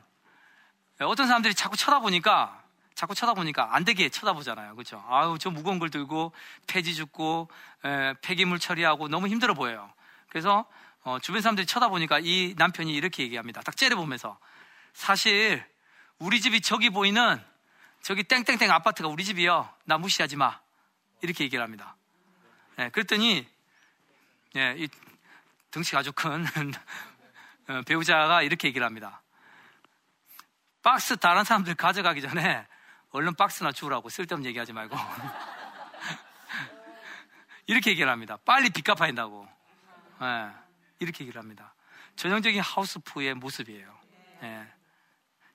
어떤 0.99 1.27
사람들이 1.27 1.53
자꾸 1.53 1.77
쳐다보니까, 1.77 2.62
자꾸 2.95 3.15
쳐다보니까 3.15 3.75
안 3.75 3.85
되게 3.85 4.09
쳐다보잖아요. 4.09 4.75
그죠? 4.75 5.03
아유, 5.07 5.37
저 5.39 5.49
무거운 5.49 5.79
걸 5.79 5.89
들고 5.89 6.31
폐지 6.67 6.95
줍고, 6.95 7.49
에, 7.85 8.13
폐기물 8.21 8.59
처리하고 8.59 9.07
너무 9.07 9.27
힘들어 9.27 9.53
보여요. 9.53 9.91
그래서, 10.29 10.65
어, 11.03 11.19
주변 11.19 11.41
사람들이 11.41 11.65
쳐다보니까 11.65 12.19
이 12.19 12.55
남편이 12.57 12.93
이렇게 12.93 13.23
얘기합니다. 13.23 13.61
딱 13.61 13.75
째려보면서. 13.75 14.37
사실, 14.93 15.65
우리 16.19 16.39
집이 16.39 16.61
저기 16.61 16.89
보이는 16.89 17.43
저기 18.01 18.23
땡땡땡 18.23 18.69
아파트가 18.69 19.09
우리 19.09 19.23
집이요. 19.23 19.69
나 19.85 19.97
무시하지 19.97 20.35
마. 20.35 20.59
이렇게 21.21 21.43
얘기를 21.43 21.63
합니다. 21.63 21.95
네, 22.75 22.89
그랬더니, 22.89 23.47
예, 24.55 24.75
이 24.77 24.87
덩치가 25.71 25.99
아주 25.99 26.11
큰 26.11 26.45
어, 27.69 27.81
배우자가 27.87 28.41
이렇게 28.43 28.67
얘기를 28.67 28.85
합니다. 28.85 29.21
박스 30.81 31.15
다른 31.17 31.45
사람들 31.45 31.75
가져가기 31.75 32.21
전에 32.21 32.67
얼른 33.13 33.35
박스나 33.35 33.71
주우라고 33.71 34.09
쓸데없는 34.09 34.49
얘기하지 34.49 34.73
말고. 34.73 34.97
이렇게 37.67 37.91
얘기를 37.91 38.11
합니다. 38.11 38.37
빨리 38.43 38.69
빚 38.71 38.83
갚아야 38.83 39.07
된다고. 39.07 39.47
네, 40.19 40.51
이렇게 40.99 41.23
얘기를 41.23 41.39
합니다. 41.39 41.73
전형적인 42.15 42.59
하우스푸의 42.59 43.35
모습이에요. 43.35 43.97
네. 44.41 44.67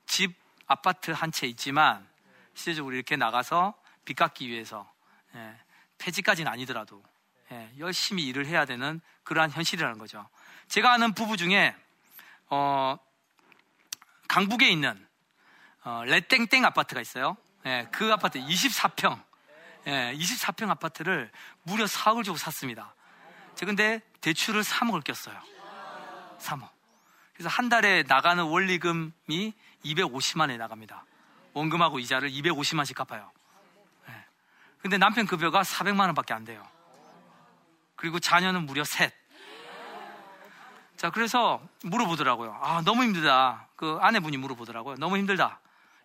집, 0.05 0.35
아파트 0.67 1.11
한 1.11 1.31
채 1.31 1.47
있지만 1.47 2.07
실제적으로 2.53 2.95
이렇게 2.95 3.15
나가서 3.15 3.73
빚 4.05 4.15
갚기 4.15 4.47
위해서 4.47 4.91
예, 5.35 5.55
폐지까지는 5.97 6.51
아니더라도 6.51 7.03
예, 7.51 7.71
열심히 7.77 8.25
일을 8.27 8.45
해야 8.45 8.65
되는 8.65 9.01
그러한 9.23 9.51
현실이라는 9.51 9.97
거죠. 9.97 10.27
제가 10.67 10.93
아는 10.93 11.13
부부 11.13 11.37
중에 11.37 11.75
어, 12.49 12.97
강북에 14.27 14.69
있는 14.69 15.07
어, 15.83 16.03
레땡땡 16.05 16.65
아파트가 16.65 17.01
있어요. 17.01 17.37
예, 17.65 17.87
그 17.91 18.11
아파트 18.11 18.39
24평, 18.39 19.21
예, 19.87 20.13
24평 20.15 20.69
아파트를 20.69 21.31
무려 21.63 21.85
4억을 21.85 22.23
주고 22.23 22.37
샀습니다. 22.37 22.93
제 23.55 23.65
근데 23.65 24.01
대출을 24.21 24.61
3억을 24.61 25.03
꼈어요. 25.03 25.39
3억. 26.39 26.69
그래서 27.33 27.49
한 27.49 27.69
달에 27.69 28.03
나가는 28.03 28.43
원리금이 28.43 29.53
250만 29.85 30.41
원이 30.41 30.57
나갑니다. 30.57 31.05
원금하고 31.53 31.99
이자를 31.99 32.29
250만씩 32.31 32.95
갚아요. 32.95 33.31
예. 34.09 34.13
근데 34.81 34.97
남편 34.97 35.25
급여가 35.25 35.61
400만 35.61 36.01
원밖에 36.01 36.33
안 36.33 36.45
돼요. 36.45 36.65
그리고 37.95 38.19
자녀는 38.19 38.65
무려 38.65 38.83
셋. 38.83 39.13
자, 40.95 41.09
그래서 41.09 41.61
물어보더라고요. 41.83 42.59
아, 42.61 42.81
너무 42.83 43.03
힘들다. 43.03 43.67
그 43.75 43.97
아내분이 44.01 44.37
물어보더라고요. 44.37 44.95
너무 44.95 45.17
힘들다. 45.17 45.59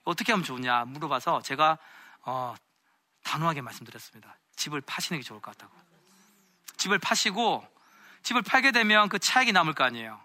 어떻게 0.05 0.33
하면 0.33 0.45
좋냐 0.45 0.85
물어봐서 0.87 1.43
제가 1.43 1.79
어, 2.23 2.55
단호하게 3.25 3.62
말씀드렸습니다. 3.62 4.37
집을 4.57 4.81
파시는 4.81 5.21
게 5.21 5.25
좋을 5.25 5.40
것 5.40 5.57
같다고. 5.57 5.73
집을 6.77 6.99
파시고 6.99 7.67
집을 8.23 8.43
팔게 8.43 8.73
되면 8.73 9.09
그 9.09 9.19
차익이 9.19 9.53
남을 9.53 9.75
거 9.75 9.85
아니에요. 9.85 10.21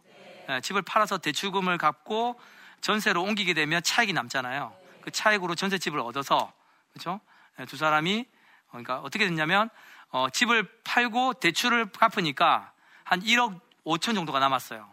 네, 0.48 0.62
집을 0.62 0.82
팔아서 0.82 1.18
대출금을 1.18 1.78
갚고 1.78 2.39
전세로 2.82 3.22
옮기게 3.24 3.54
되면 3.54 3.84
차익이 3.84 4.13
남잖아요. 4.13 4.74
그 5.02 5.12
차익으로 5.12 5.56
전세집을 5.56 6.00
얻어서 6.00 6.52
그렇죠? 6.92 7.20
네, 7.58 7.65
두 7.65 7.78
사람이 7.78 8.26
그러니까 8.70 9.00
어떻게 9.00 9.26
됐냐면 9.26 9.70
어, 10.10 10.30
집을 10.30 10.68
팔고 10.84 11.36
대출을 11.36 11.92
갚으니까 11.92 12.72
한 13.04 13.22
1억 13.22 13.60
5천 13.86 14.15
정도가 14.15 14.39
남았어요. 14.39 14.89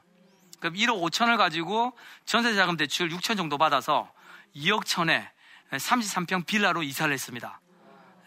그럼 0.61 0.75
1억 0.75 1.01
5천을 1.03 1.37
가지고 1.37 1.97
전세자금 2.25 2.77
대출 2.77 3.09
6천 3.11 3.37
정도 3.37 3.59
받아서 3.59 4.11
2억 4.57 4.87
천에 4.87 5.31
33평 5.71 6.47
빌라로 6.47 6.83
이사를 6.83 7.13
했습니다. 7.13 7.61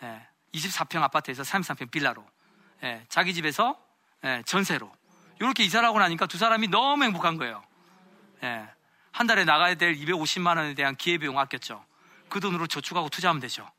예, 0.04 0.28
24평 0.54 1.02
아파트에서 1.02 1.44
33평 1.44 1.92
빌라로. 1.92 2.26
예, 2.84 3.06
자기 3.10 3.34
집에서 3.34 3.78
예, 4.24 4.44
전세로. 4.46 4.92
이렇게 5.40 5.64
이사를 5.64 5.88
하고 5.88 6.00
나니까 6.00 6.26
두 6.28 6.38
사람이 6.38 6.68
너무 6.68 7.04
행복한 7.04 7.38
거예요. 7.38 7.64
예, 8.44 8.68
한 9.12 9.28
달에 9.28 9.46
나가야 9.46 9.76
될 9.76 9.96
250만 9.96 10.58
원에 10.58 10.74
대한 10.76 10.96
기회비용 10.96 11.40
아꼈죠. 11.40 11.84
그 12.30 12.40
돈으로 12.40 12.68
저축하고 12.68 13.10
투자하면 13.10 13.42
되죠. 13.42 13.70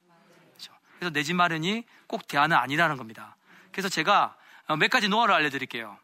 그렇죠? 0.57 0.73
그래서 0.99 1.13
내 1.13 1.23
집 1.23 1.35
마련이 1.35 1.85
꼭 2.07 2.27
대안은 2.27 2.57
아니라는 2.57 2.97
겁니다. 2.97 3.37
그래서 3.71 3.89
제가 3.89 4.35
어, 4.67 4.77
몇 4.77 4.91
가지 4.91 5.09
노하우를 5.09 5.35
알려드릴게요. 5.35 5.97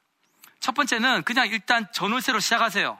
첫 0.60 0.74
번째는 0.74 1.22
그냥 1.24 1.48
일단 1.48 1.86
전월세로 1.92 2.38
시작하세요. 2.40 2.98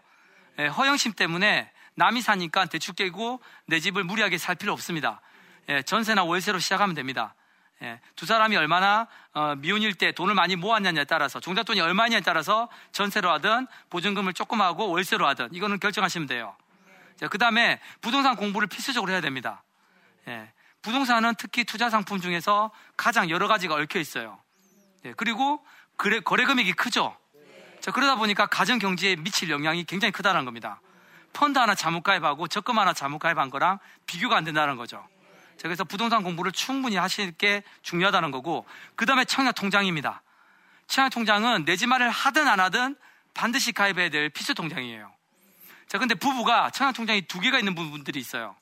예, 0.58 0.66
허영심 0.66 1.12
때문에 1.12 1.70
남이 1.96 2.22
사니까 2.22 2.66
대출 2.66 2.94
깨고 2.94 3.40
내 3.66 3.80
집을 3.80 4.04
무리하게 4.04 4.38
살 4.38 4.54
필요 4.54 4.72
없습니다. 4.72 5.20
예, 5.68 5.82
전세나 5.82 6.24
월세로 6.24 6.58
시작하면 6.58 6.94
됩니다. 6.94 7.34
예, 7.82 8.00
두 8.14 8.24
사람이 8.24 8.56
얼마나 8.56 9.08
어, 9.32 9.54
미혼일 9.56 9.94
때 9.94 10.12
돈을 10.12 10.34
많이 10.34 10.56
모았냐에 10.56 11.04
따라서 11.04 11.40
종잣돈이 11.40 11.80
얼마냐에 11.80 12.20
따라서 12.20 12.68
전세로 12.92 13.30
하든 13.32 13.66
보증금을 13.90 14.32
조금 14.32 14.60
하고 14.62 14.88
월세로 14.88 15.26
하든 15.28 15.48
이거는 15.52 15.80
결정하시면 15.80 16.28
돼요. 16.28 16.56
그 17.30 17.38
다음에 17.38 17.80
부동산 18.02 18.36
공부를 18.36 18.68
필수적으로 18.68 19.10
해야 19.10 19.20
됩니다. 19.20 19.62
예, 20.28 20.52
부동산은 20.82 21.34
특히 21.36 21.64
투자 21.64 21.90
상품 21.90 22.20
중에서 22.20 22.70
가장 22.96 23.30
여러 23.30 23.48
가지가 23.48 23.74
얽혀 23.74 23.98
있어요. 23.98 24.38
예, 25.04 25.12
그리고 25.16 25.64
거래, 25.96 26.20
거래 26.20 26.44
금액이 26.44 26.74
크죠. 26.74 27.16
자, 27.80 27.90
그러다 27.90 28.16
보니까 28.16 28.46
가정 28.46 28.78
경제에 28.78 29.16
미칠 29.16 29.48
영향이 29.48 29.84
굉장히 29.84 30.12
크다는 30.12 30.44
겁니다. 30.44 30.80
펀드 31.36 31.58
하나 31.58 31.74
잘못 31.74 32.02
가입하고 32.02 32.48
적금 32.48 32.78
하나 32.78 32.94
잘못 32.94 33.18
가입한 33.18 33.50
거랑 33.50 33.78
비교가 34.06 34.36
안 34.38 34.44
된다는 34.44 34.76
거죠. 34.76 35.06
그래서 35.60 35.84
부동산 35.84 36.22
공부를 36.22 36.50
충분히 36.50 36.96
하실 36.96 37.30
게 37.32 37.62
중요하다는 37.82 38.30
거고, 38.30 38.66
그 38.94 39.04
다음에 39.04 39.24
청약 39.24 39.52
통장입니다. 39.52 40.22
청약 40.86 41.10
통장은 41.10 41.64
내 41.66 41.76
집 41.76 41.88
마련을 41.88 42.10
하든 42.10 42.48
안 42.48 42.60
하든 42.60 42.96
반드시 43.34 43.72
가입해야 43.72 44.08
될 44.08 44.30
필수 44.30 44.54
통장이에요. 44.54 45.12
자, 45.88 45.98
근데 45.98 46.14
부부가 46.14 46.70
청약 46.70 46.92
통장이 46.92 47.22
두 47.22 47.38
개가 47.40 47.58
있는 47.58 47.74
분들이 47.74 48.18
있어요. 48.18 48.56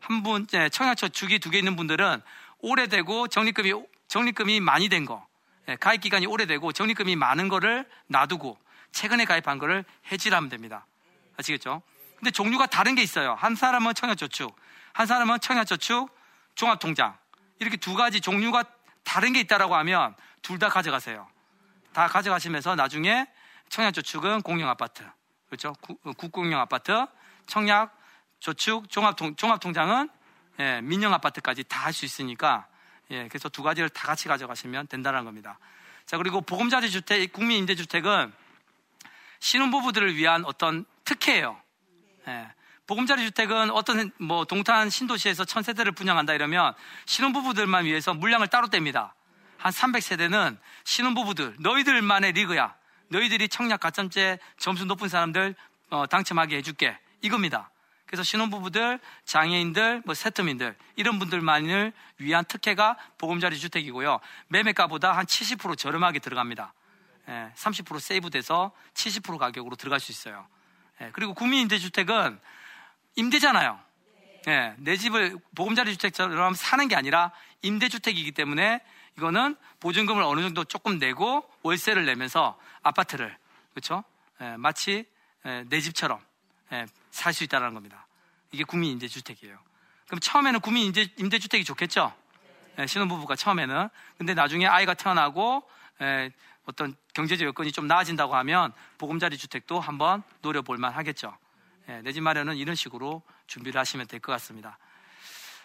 한 0.00 0.22
분, 0.22 0.46
네, 0.46 0.68
청약처 0.70 1.08
주기 1.08 1.38
두 1.38 1.50
개 1.50 1.58
있는 1.58 1.76
분들은 1.76 2.22
오래되고 2.60 3.28
적립금이, 3.28 3.74
적립금이 4.08 4.60
많이 4.60 4.88
된 4.88 5.04
거, 5.04 5.26
네, 5.66 5.76
가입 5.76 6.00
기간이 6.00 6.26
오래되고 6.26 6.72
적립금이 6.72 7.16
많은 7.16 7.48
거를 7.48 7.86
놔두고 8.06 8.58
최근에 8.92 9.26
가입한 9.26 9.58
거를 9.58 9.84
해지하면 10.10 10.48
됩니다. 10.48 10.86
아시겠죠? 11.36 11.82
근데 12.18 12.30
종류가 12.30 12.66
다른 12.66 12.94
게 12.94 13.02
있어요. 13.02 13.34
한 13.34 13.54
사람은 13.54 13.94
청약저축, 13.94 14.54
한 14.92 15.06
사람은 15.06 15.40
청약저축, 15.40 16.10
종합통장. 16.54 17.16
이렇게 17.60 17.76
두 17.76 17.94
가지 17.94 18.20
종류가 18.20 18.64
다른 19.04 19.32
게 19.32 19.40
있다라고 19.40 19.74
하면 19.76 20.14
둘 20.42 20.58
다 20.58 20.68
가져가세요. 20.68 21.28
다 21.92 22.08
가져가시면서 22.08 22.74
나중에 22.74 23.26
청약저축은 23.68 24.42
공영아파트, 24.42 25.04
그렇죠? 25.46 25.74
어, 26.04 26.12
국공영 26.12 26.60
아파트, 26.60 27.06
청약저축, 27.46 28.90
종합통, 28.90 29.36
종합통장은 29.36 30.08
예, 30.60 30.80
민영아파트까지 30.82 31.64
다 31.64 31.84
할 31.84 31.92
수 31.92 32.04
있으니까 32.04 32.66
예, 33.10 33.28
그래서 33.28 33.48
두 33.48 33.62
가지를 33.62 33.88
다 33.88 34.06
같이 34.08 34.26
가져가시면 34.28 34.88
된다는 34.88 35.24
겁니다. 35.24 35.58
자, 36.06 36.16
그리고 36.16 36.40
보금자리 36.40 36.90
주택, 36.90 37.32
국민 37.32 37.58
임대주택은 37.58 38.32
신혼부부들을 39.40 40.16
위한 40.16 40.44
어떤 40.44 40.84
특혜예요. 41.04 41.60
예. 42.28 42.52
보금자리 42.86 43.24
주택은 43.24 43.70
어떤 43.70 44.10
뭐 44.18 44.44
동탄 44.44 44.88
신도시에서 44.88 45.44
천 45.44 45.62
세대를 45.62 45.92
분양한다 45.92 46.32
이러면 46.34 46.74
신혼부부들만 47.06 47.84
위해서 47.84 48.14
물량을 48.14 48.48
따로 48.48 48.68
뗍니다. 48.68 49.12
한 49.58 49.72
300세대는 49.72 50.56
신혼부부들, 50.84 51.56
너희들만의 51.58 52.32
리그야. 52.32 52.74
너희들이 53.08 53.48
청약 53.48 53.80
가점제 53.80 54.38
점수 54.58 54.84
높은 54.84 55.08
사람들 55.08 55.54
어, 55.90 56.06
당첨하게 56.06 56.56
해줄게. 56.56 56.98
이겁니다. 57.20 57.70
그래서 58.06 58.22
신혼부부들, 58.22 59.00
장애인들, 59.24 60.02
뭐 60.06 60.14
세트민들 60.14 60.76
이런 60.96 61.18
분들만을 61.18 61.92
위한 62.18 62.44
특혜가 62.44 62.96
보금자리 63.18 63.58
주택이고요. 63.58 64.20
매매가보다 64.48 65.12
한 65.12 65.26
70% 65.26 65.76
저렴하게 65.76 66.20
들어갑니다. 66.20 66.72
예, 67.28 67.52
30% 67.54 68.00
세이브돼서 68.00 68.72
70% 68.94 69.36
가격으로 69.36 69.76
들어갈 69.76 70.00
수 70.00 70.10
있어요. 70.10 70.46
예, 71.00 71.10
그리고 71.12 71.34
국민임대주택은 71.34 72.38
임대잖아요. 73.16 73.78
예, 74.48 74.74
내 74.78 74.96
집을 74.96 75.36
보금자리 75.54 75.92
주택처럼 75.92 76.54
사는 76.54 76.88
게 76.88 76.96
아니라 76.96 77.32
임대주택이기 77.62 78.32
때문에 78.32 78.80
이거는 79.16 79.56
보증금을 79.80 80.22
어느 80.22 80.40
정도 80.40 80.64
조금 80.64 80.98
내고 80.98 81.48
월세를 81.62 82.06
내면서 82.06 82.58
아파트를 82.82 83.36
그렇죠? 83.72 84.04
예, 84.40 84.56
마치 84.56 85.04
예, 85.44 85.64
내 85.68 85.80
집처럼 85.80 86.20
예, 86.72 86.86
살수 87.10 87.44
있다는 87.44 87.74
겁니다. 87.74 88.06
이게 88.52 88.64
국민 88.64 88.92
임대주택이에요. 88.92 89.58
그럼 90.06 90.20
처음에는 90.20 90.60
국민 90.60 90.86
임대, 90.86 91.06
임대주택이 91.16 91.64
좋겠죠? 91.64 92.14
예, 92.78 92.86
신혼부부가 92.86 93.36
처음에는. 93.36 93.88
근데 94.16 94.34
나중에 94.34 94.66
아이가 94.66 94.94
태어나고 94.94 95.68
예, 96.00 96.30
어떤 96.68 96.94
경제적 97.14 97.46
여건이 97.48 97.72
좀 97.72 97.86
나아진다고 97.86 98.36
하면 98.36 98.74
보금자리 98.98 99.38
주택도 99.38 99.80
한번 99.80 100.22
노려볼 100.42 100.76
만 100.76 100.92
하겠죠. 100.92 101.34
예, 101.88 102.02
내 102.02 102.12
집 102.12 102.20
마련은 102.20 102.56
이런 102.58 102.74
식으로 102.74 103.22
준비를 103.46 103.80
하시면 103.80 104.06
될 104.06 104.20
것 104.20 104.32
같습니다. 104.32 104.78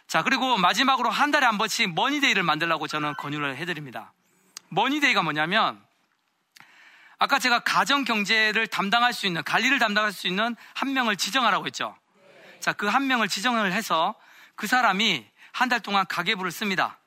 자, 0.07 0.23
그리고 0.23 0.57
마지막으로 0.57 1.09
한 1.09 1.29
달에 1.31 1.45
한 1.45 1.57
번씩 1.57 1.93
money 1.93 2.14
day를 2.14 2.43
만들라고 2.43 2.87
저는 2.87 3.15
권유를 3.15 3.57
해드립니다. 3.57 4.13
money 4.69 4.96
day가 4.96 5.23
뭐냐면 5.23 5.83
아까 7.19 7.37
제가 7.37 7.59
가정 7.59 8.05
경제를 8.05 8.67
담당할 8.67 9.11
수 9.11 9.27
있는 9.27 9.43
관리를 9.43 9.79
담당할 9.79 10.13
수 10.13 10.27
있는 10.27 10.55
한 10.73 10.93
명을 10.93 11.17
지정하라고 11.17 11.65
했죠. 11.65 11.97
자, 12.61 12.71
그 12.71 12.87
한 12.87 13.07
명을 13.07 13.27
지정을 13.27 13.73
해서 13.73 14.15
그 14.55 14.67
사람이 14.67 15.25
한 15.51 15.67
달 15.67 15.81
동안 15.81 16.05
가계부를 16.07 16.49
씁니다. 16.49 16.97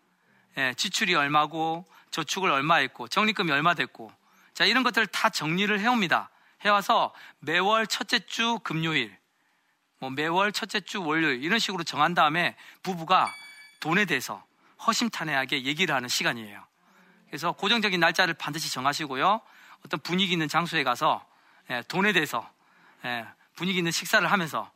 예, 0.58 0.74
지출이 0.76 1.14
얼마고 1.14 1.86
저축을 2.16 2.50
얼마 2.50 2.76
했고 2.76 3.08
적립금이 3.08 3.52
얼마 3.52 3.74
됐고 3.74 4.10
자 4.54 4.64
이런 4.64 4.82
것들을 4.82 5.06
다 5.08 5.28
정리를 5.28 5.78
해옵니다. 5.78 6.30
해와서 6.64 7.12
매월 7.40 7.86
첫째 7.86 8.20
주 8.20 8.58
금요일, 8.64 9.14
뭐 9.98 10.08
매월 10.08 10.50
첫째 10.50 10.80
주 10.80 11.04
월요일 11.04 11.44
이런 11.44 11.58
식으로 11.58 11.84
정한 11.84 12.14
다음에 12.14 12.56
부부가 12.82 13.30
돈에 13.80 14.06
대해서 14.06 14.42
허심탄회하게 14.86 15.64
얘기를 15.64 15.94
하는 15.94 16.08
시간이에요. 16.08 16.64
그래서 17.28 17.52
고정적인 17.52 18.00
날짜를 18.00 18.32
반드시 18.32 18.72
정하시고요. 18.72 19.42
어떤 19.84 20.00
분위기 20.00 20.32
있는 20.32 20.48
장소에 20.48 20.84
가서 20.84 21.22
예, 21.68 21.82
돈에 21.82 22.12
대해서 22.14 22.48
예, 23.04 23.26
분위기 23.56 23.78
있는 23.78 23.92
식사를 23.92 24.26
하면서 24.30 24.70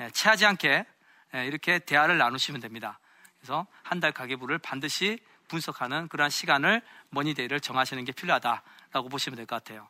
예, 0.00 0.08
체하지 0.10 0.46
않게 0.46 0.86
이렇게 1.34 1.80
대화를 1.80 2.16
나누시면 2.16 2.62
됩니다. 2.62 2.98
그래서 3.38 3.66
한 3.82 4.00
달 4.00 4.12
가계부를 4.12 4.56
반드시 4.56 5.18
분석하는 5.48 6.08
그러한 6.08 6.30
시간을 6.30 6.82
머니데이를 7.10 7.60
정하시는 7.60 8.04
게 8.04 8.12
필요하다라고 8.12 9.08
보시면 9.08 9.36
될 9.36 9.46
것 9.46 9.56
같아요. 9.62 9.88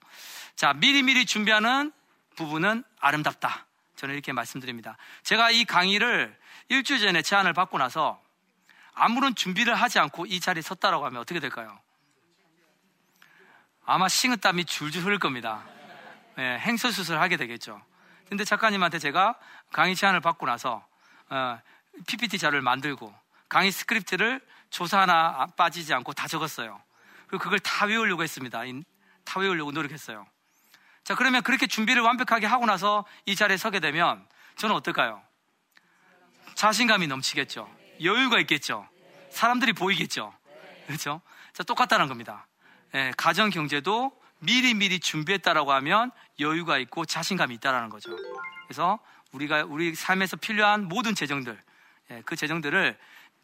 자, 0.57 0.73
미리미리 0.73 1.27
준비하는 1.27 1.93
부분은 2.37 2.85
아름답다. 3.01 3.67
저는 3.97 4.15
이렇게 4.15 4.33
말씀드립니다. 4.33 4.97
제가 5.25 5.51
이 5.51 5.65
강의를 5.65 6.37
일주일 6.69 7.01
전에 7.01 7.23
제안을 7.23 7.53
받고 7.53 7.79
나서 7.79 8.23
아무런 8.95 9.35
준비를 9.35 9.75
하지 9.75 9.99
않고 9.99 10.27
이 10.27 10.41
자리에 10.41 10.63
섰다라고 10.63 11.05
하면 11.07 11.21
어떻게 11.21 11.41
될까요? 11.41 11.79
아마 13.85 14.09
식은땀이 14.09 14.65
줄줄 14.67 15.05
흐를 15.05 15.19
겁니다. 15.19 15.65
네, 16.37 16.59
행설수술을 16.59 17.21
하게 17.21 17.37
되겠죠. 17.37 17.83
근데 18.29 18.45
작가님한테 18.45 18.99
제가 18.99 19.37
강의 19.73 19.97
제안을 19.97 20.21
받고 20.21 20.47
나서 20.47 20.87
어, 21.31 21.59
PPT 22.07 22.39
자료를 22.39 22.61
만들고 22.63 23.13
강의 23.49 23.73
스크립트를 23.73 24.41
조사 24.71 25.01
하나 25.01 25.47
빠지지 25.57 25.93
않고 25.95 26.13
다 26.13 26.29
적었어요. 26.29 26.81
그리고 27.27 27.43
그걸 27.43 27.59
다 27.61 27.87
외우려고 27.87 28.23
했습니다. 28.23 28.63
다 29.25 29.41
외우려고 29.41 29.71
노력했어요. 29.71 30.27
자, 31.05 31.15
그러면 31.15 31.43
그렇게 31.43 31.67
준비를 31.67 32.03
완벽하게 32.03 32.47
하고 32.47 32.67
나서 32.67 33.07
이 33.25 33.35
자리에 33.35 33.57
서게 33.57 33.81
되면 33.81 34.27
저는 34.57 34.75
어떨까요? 34.77 35.23
자신감이 36.55 37.07
넘치겠죠. 37.07 37.71
여유가 38.03 38.41
있겠죠. 38.41 38.87
사람들이 39.31 39.73
보이겠죠. 39.73 40.35
그렇죠? 40.87 41.21
자, 41.53 41.63
똑같다는 41.63 42.09
겁니다. 42.09 42.47
예, 42.95 43.13
가정 43.17 43.51
경제도 43.51 44.13
미리 44.41 44.75
미리 44.75 45.01
준비했다라고 45.01 45.73
하면 45.73 46.11
여유가 46.41 46.79
있고 46.79 47.05
자신감이 47.05 47.55
있다라는 47.57 47.91
거죠. 47.91 48.17
그래서 48.67 48.99
우리가 49.33 49.65
우리 49.65 49.95
삶에서 49.95 50.37
필요한 50.37 50.85
모든 50.85 51.15
재정들, 51.15 51.63
예, 52.11 52.23
그 52.25 52.37
재정들을 52.37 52.99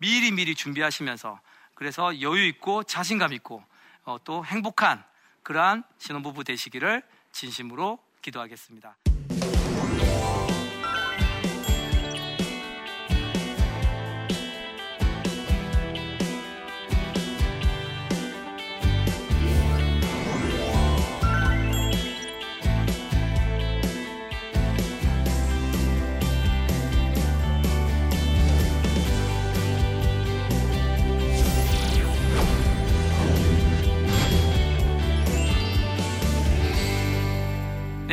미리 0.04 0.30
미리 0.32 0.54
준비하시면서 0.54 1.40
그래서 1.72 2.20
여유 2.20 2.44
있고 2.48 2.82
자신감 2.82 3.32
있고 3.32 3.64
어, 4.04 4.18
또 4.22 4.44
행복한 4.44 5.02
그러한 5.42 5.82
신혼부부 5.96 6.44
되시기를 6.44 7.02
진심으로 7.32 7.98
기도하겠습니다. 8.20 8.96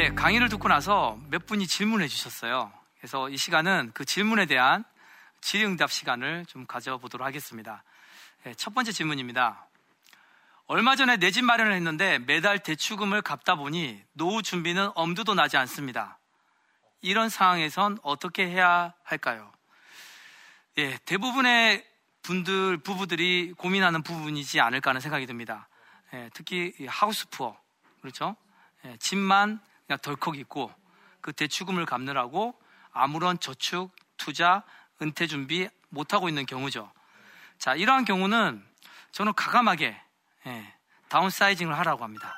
강의를 0.10 0.50
듣고 0.50 0.68
나서 0.68 1.20
몇 1.30 1.46
분이 1.46 1.68
질문해 1.68 2.08
주셨어요. 2.08 2.72
그래서 2.98 3.30
이 3.30 3.38
시간은 3.38 3.92
그 3.94 4.04
질문에 4.06 4.46
대한 4.46 4.84
질의응답 5.42 5.92
시간을 5.92 6.46
좀 6.48 6.66
가져보도록 6.66 7.26
하겠습니다. 7.26 7.84
네, 8.44 8.54
첫 8.56 8.74
번째 8.74 8.92
질문입니다. 8.92 9.68
얼마 10.68 10.96
전에 10.96 11.18
내 11.18 11.32
집 11.32 11.44
마련을 11.44 11.74
했는데 11.74 12.20
매달 12.20 12.60
대출금을 12.60 13.22
갚다 13.22 13.56
보니 13.56 14.02
노후 14.14 14.42
준비는 14.42 14.92
엄두도 14.96 15.34
나지 15.34 15.58
않습니다. 15.58 16.18
이런 17.02 17.30
상황에선 17.30 17.98
어떻게 18.04 18.48
해야 18.48 18.94
할까요? 19.04 19.52
예, 20.78 20.98
대부분의 21.06 21.86
분들, 22.24 22.78
부부들이 22.78 23.54
고민하는 23.58 24.04
부분이지 24.04 24.60
않을까 24.62 24.92
하는 24.92 25.02
생각이 25.02 25.26
듭니다. 25.26 25.68
예, 26.14 26.30
특히 26.34 26.74
하우스 26.88 27.28
푸어, 27.30 27.58
그렇죠? 28.02 28.36
예, 28.86 28.96
집만 28.98 29.60
그냥 29.92 30.00
덜컥 30.00 30.38
있고 30.38 30.74
그 31.20 31.34
대출금을 31.34 31.86
갚느라고 31.86 32.58
아무런 32.94 33.38
저축, 33.40 33.92
투자, 34.16 34.64
은퇴 35.02 35.28
준비 35.28 35.68
못하고 35.90 36.30
있는 36.30 36.46
경우죠. 36.46 36.90
자, 37.58 37.76
이러한 37.76 38.06
경우는 38.06 38.66
저는 39.12 39.34
가감하게 39.34 40.02
예, 40.48 40.74
다운사이징을 41.10 41.78
하라고 41.80 42.06
합니다. 42.06 42.34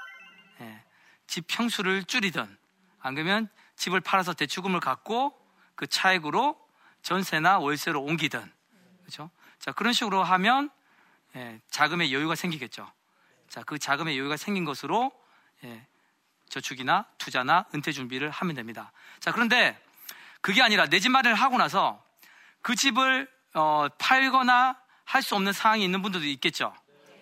예, 0.62 0.84
집 1.28 1.46
평수를 1.46 2.06
줄이든 2.06 2.58
안 3.00 3.14
그러면 3.14 3.48
집을 3.76 4.02
팔아서 4.02 4.34
대출금을 4.34 4.80
갖고 4.80 5.40
그 5.76 5.86
차액으로 5.86 6.60
전세나 7.04 7.60
월세로 7.60 8.02
옮기든 8.02 8.52
그렇죠? 9.02 9.30
자 9.60 9.72
그런 9.72 9.94
식으로 9.94 10.24
하면 10.24 10.72
예, 11.36 11.62
자금의 11.70 12.12
여유가 12.14 12.34
생기겠죠. 12.34 12.92
자 13.48 13.62
그 13.62 13.78
자금의 13.78 14.18
여유가 14.18 14.38
생긴 14.38 14.66
것으로 14.66 15.12
예, 15.64 15.86
저축이나 16.58 17.06
투자나 17.18 17.66
은퇴 17.74 17.92
준비를 17.92 18.30
하면 18.30 18.56
됩니다. 18.56 18.92
자, 19.20 19.32
그런데 19.32 19.80
그게 20.42 20.62
아니라 20.62 20.86
내 20.86 21.00
집 21.00 21.10
마련을 21.10 21.36
하고 21.36 21.58
나서 21.58 22.04
그 22.62 22.76
집을 22.76 23.28
어, 23.56 23.88
팔거나 23.98 24.78
할 25.06 25.22
수 25.24 25.36
없는 25.36 25.52
상황이 25.52 25.84
있는 25.84 26.02
분들도 26.02 26.26
있겠죠. 26.28 26.74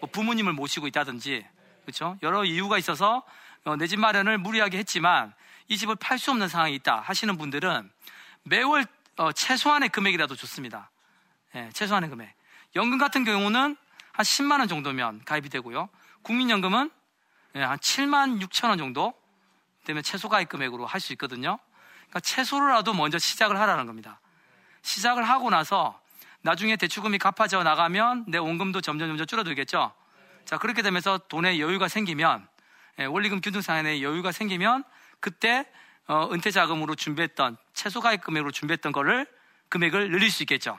뭐 0.02 0.10
부모님을 0.12 0.54
모시고 0.54 0.88
있다든지, 0.88 1.46
그렇죠? 1.86 2.18
여러 2.22 2.44
이유가 2.46 2.78
있어서 2.78 3.24
어, 3.64 3.76
내 3.78 3.88
집 3.88 4.00
마련을 4.00 4.38
무리하게 4.38 4.78
했지만 4.80 5.34
이 5.70 5.78
집을 5.78 5.96
팔 5.96 6.20
수 6.20 6.32
없는 6.32 6.48
상황이 6.50 6.76
있다 6.76 7.00
하시는 7.00 7.38
분들은 7.38 7.90
매월 8.44 8.86
어, 9.18 9.32
최소한의 9.32 9.90
금액이라도 9.90 10.36
좋습니다. 10.36 10.90
예, 11.56 11.70
최소한의 11.74 12.10
금액. 12.10 12.34
연금 12.76 12.98
같은 12.98 13.24
경우는 13.24 13.78
한 14.14 14.24
10만 14.26 14.60
원 14.60 14.68
정도면 14.68 15.24
가입이 15.26 15.48
되고요. 15.50 15.90
국민연금은 16.24 16.90
예, 17.56 17.62
한 17.62 17.78
7만 17.78 18.42
6천 18.42 18.70
원 18.70 18.78
정도 18.78 19.14
되면 19.86 20.04
최소 20.04 20.30
가입 20.30 20.50
금액으로 20.50 20.86
할 20.86 21.00
수 21.00 21.14
있거든요. 21.14 21.60
그러니까 22.02 22.20
최소로라도 22.20 22.94
먼저 22.94 23.18
시작을 23.18 23.60
하라는 23.60 23.86
겁니다. 23.86 24.20
시작을 24.82 25.28
하고 25.28 25.50
나서 25.50 26.00
나중에 26.42 26.76
대출금이 26.76 27.18
갚아져 27.18 27.64
나가면 27.64 28.26
내 28.28 28.38
원금도 28.38 28.82
점점 28.82 29.10
점점 29.10 29.28
줄어들겠죠. 29.28 29.94
자 30.46 30.58
그렇게 30.58 30.82
되면서 30.82 31.18
돈에 31.18 31.60
여유가 31.60 31.88
생기면 31.88 32.48
예, 33.00 33.06
원리금 33.06 33.42
균등상한에 33.42 34.02
여유가 34.02 34.32
생기면 34.32 34.84
그때 35.20 35.66
어, 36.08 36.30
은퇴 36.32 36.52
자금으로 36.52 36.96
준비했던 36.96 37.58
최소 37.74 38.02
가입 38.02 38.22
금액으로 38.22 38.52
준비했던 38.52 38.92
거를 38.92 39.28
금액을 39.70 40.10
늘릴 40.12 40.30
수 40.30 40.44
있겠죠. 40.44 40.78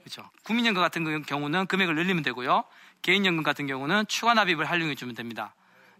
그렇죠. 0.00 0.28
국민연금 0.44 0.82
같은 0.82 1.22
경우는 1.22 1.66
금액을 1.66 1.94
늘리면 1.94 2.22
되고요. 2.22 2.64
개인연금 3.02 3.42
같은 3.42 3.66
경우는 3.66 4.06
추가 4.08 4.34
납입을 4.34 4.68
활용해 4.68 4.96
주면 4.96 5.14
됩니다. 5.14 5.54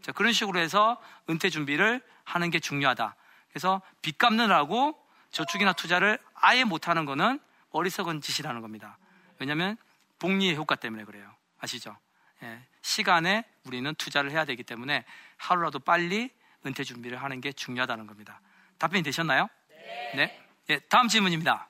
자, 0.05 0.13
그런 0.13 0.35
식으로 0.35 0.61
해서 0.61 1.01
은퇴 1.31 1.49
준비를 1.49 2.03
하는 2.25 2.51
게 2.51 2.61
중요하다. 2.61 3.17
그래서 3.49 3.81
빚 4.03 4.19
갚느라고 4.19 5.03
저축이나 5.31 5.73
투자를 5.73 6.19
아예 6.35 6.63
못하는 6.63 7.07
거는 7.07 7.41
어리석은 7.71 8.21
짓이라는 8.21 8.61
겁니다. 8.61 8.99
왜냐하면 9.39 9.79
복리의 10.19 10.57
효과 10.57 10.75
때문에 10.75 11.05
그래요. 11.05 11.35
아시죠? 11.59 11.97
예, 12.43 12.61
시간에 12.83 13.47
우리는 13.65 13.95
투자를 13.95 14.31
해야 14.31 14.45
되기 14.45 14.63
때문에 14.63 15.07
하루라도 15.39 15.79
빨리 15.79 16.31
은퇴 16.67 16.85
준비를 16.85 17.23
하는 17.23 17.41
게 17.41 17.51
중요하다는 17.53 18.07
겁니다. 18.07 18.43
답변이 18.77 19.03
되셨나요? 19.03 19.49
네. 19.71 20.13
네. 20.17 20.45
예, 20.69 20.79
다음 20.81 21.09
질문입니다. 21.09 21.67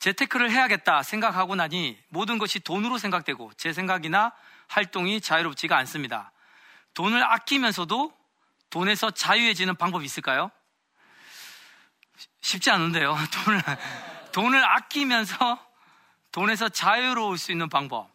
재테크를 0.00 0.50
해야겠다 0.50 1.02
생각하고 1.02 1.54
나니 1.54 1.98
모든 2.10 2.36
것이 2.36 2.60
돈으로 2.60 2.98
생각되고 2.98 3.52
제 3.56 3.72
생각이나 3.72 4.34
활동이 4.68 5.22
자유롭지가 5.22 5.78
않습니다. 5.78 6.31
돈을 6.94 7.22
아끼면서도 7.22 8.12
돈에서 8.70 9.10
자유해지는 9.10 9.76
방법이 9.76 10.04
있을까요? 10.04 10.50
쉽지 12.40 12.70
않은데요. 12.70 13.16
돈을, 13.44 13.62
돈을 14.32 14.64
아끼면서 14.64 15.64
돈에서 16.32 16.68
자유로울 16.68 17.38
수 17.38 17.52
있는 17.52 17.68
방법. 17.68 18.10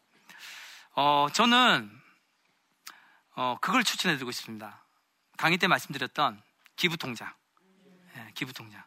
어, 0.93 1.27
저는, 1.31 1.91
어, 3.35 3.57
그걸 3.61 3.83
추천해 3.83 4.15
드리고 4.15 4.31
싶습니다. 4.31 4.81
강의 5.37 5.59
때 5.59 5.67
말씀드렸던 5.67 6.41
기부통장. 6.75 7.31
네, 8.15 8.31
기부통장. 8.33 8.83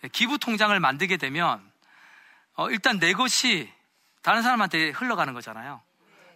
네, 0.00 0.08
기부통장을 0.08 0.78
만들게 0.80 1.16
되면, 1.16 1.72
어, 2.54 2.68
일단 2.70 2.98
내 2.98 3.12
것이 3.12 3.72
다른 4.22 4.42
사람한테 4.42 4.90
흘러가는 4.90 5.32
거잖아요. 5.32 5.80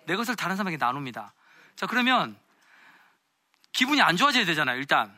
내 0.07 0.15
것을 0.15 0.37
다른 0.37 0.57
사람에게 0.57 0.77
나눕니다. 0.77 1.33
자, 1.75 1.87
그러면 1.87 2.39
기분이 3.73 4.01
안 4.03 4.17
좋아져야 4.17 4.45
되잖아요, 4.45 4.79
일단. 4.79 5.17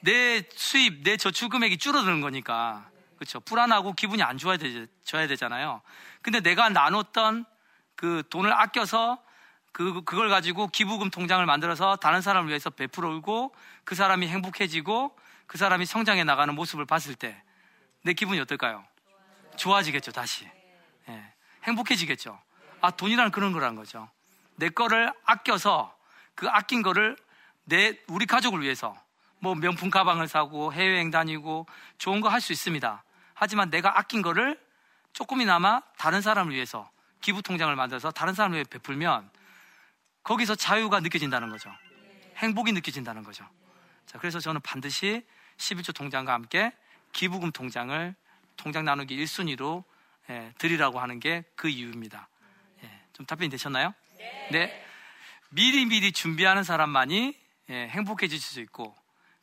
내 0.00 0.42
수입, 0.54 1.02
내 1.04 1.16
저축 1.16 1.50
금액이 1.50 1.78
줄어드는 1.78 2.20
거니까. 2.20 2.88
그렇죠. 3.16 3.40
불안하고 3.40 3.92
기분이 3.92 4.22
안 4.22 4.36
좋아져야 4.36 5.26
되잖아요. 5.28 5.80
근데 6.22 6.40
내가 6.40 6.68
나눴던 6.68 7.44
그 7.94 8.22
돈을 8.30 8.52
아껴서 8.52 9.22
그, 9.70 10.02
그걸 10.04 10.28
가지고 10.28 10.66
기부금 10.66 11.10
통장을 11.10 11.44
만들어서 11.46 11.96
다른 11.96 12.20
사람을 12.20 12.48
위해서 12.48 12.68
베풀어오고 12.70 13.54
그 13.84 13.94
사람이 13.94 14.26
행복해지고 14.28 15.16
그 15.46 15.56
사람이 15.56 15.86
성장해 15.86 16.24
나가는 16.24 16.54
모습을 16.54 16.84
봤을 16.84 17.14
때 17.14 17.40
내 18.02 18.12
기분이 18.12 18.40
어떨까요? 18.40 18.84
좋아지겠죠, 19.56 20.12
다시. 20.12 20.48
예, 21.08 21.32
행복해지겠죠. 21.64 22.38
아, 22.80 22.90
돈이란 22.90 23.30
그런 23.30 23.52
거라는 23.52 23.76
거죠. 23.76 24.10
내 24.56 24.68
거를 24.68 25.12
아껴서 25.24 25.96
그 26.34 26.48
아낀 26.48 26.82
거를 26.82 27.16
내, 27.64 27.96
우리 28.08 28.26
가족을 28.26 28.60
위해서 28.62 28.94
뭐 29.38 29.54
명품 29.54 29.90
가방을 29.90 30.28
사고 30.28 30.72
해외여행 30.72 31.10
다니고 31.10 31.66
좋은 31.98 32.20
거 32.20 32.28
할 32.28 32.40
수 32.40 32.52
있습니다. 32.52 33.04
하지만 33.34 33.70
내가 33.70 33.98
아낀 33.98 34.22
거를 34.22 34.58
조금이나마 35.12 35.80
다른 35.98 36.20
사람을 36.20 36.54
위해서 36.54 36.90
기부 37.20 37.42
통장을 37.42 37.74
만들어서 37.74 38.10
다른 38.10 38.34
사람을 38.34 38.56
위해 38.56 38.64
베풀면 38.68 39.30
거기서 40.22 40.54
자유가 40.54 41.00
느껴진다는 41.00 41.50
거죠. 41.50 41.70
행복이 42.36 42.72
느껴진다는 42.72 43.22
거죠. 43.24 43.48
자, 44.06 44.18
그래서 44.18 44.38
저는 44.40 44.60
반드시 44.60 45.24
11조 45.58 45.94
통장과 45.94 46.32
함께 46.32 46.72
기부금 47.12 47.52
통장을 47.52 48.14
통장 48.56 48.84
나누기 48.84 49.16
1순위로 49.16 49.84
예, 50.30 50.52
드리라고 50.58 51.00
하는 51.00 51.18
게 51.20 51.44
그 51.56 51.68
이유입니다. 51.68 52.28
예, 52.84 53.00
좀 53.12 53.26
답변이 53.26 53.50
되셨나요? 53.50 53.92
네. 54.18 54.48
네. 54.52 54.86
미리 55.50 55.84
미리 55.84 56.12
준비하는 56.12 56.62
사람만이 56.64 57.36
예, 57.72 57.88
행복해질 57.88 58.38
수 58.38 58.60
있고 58.60 58.94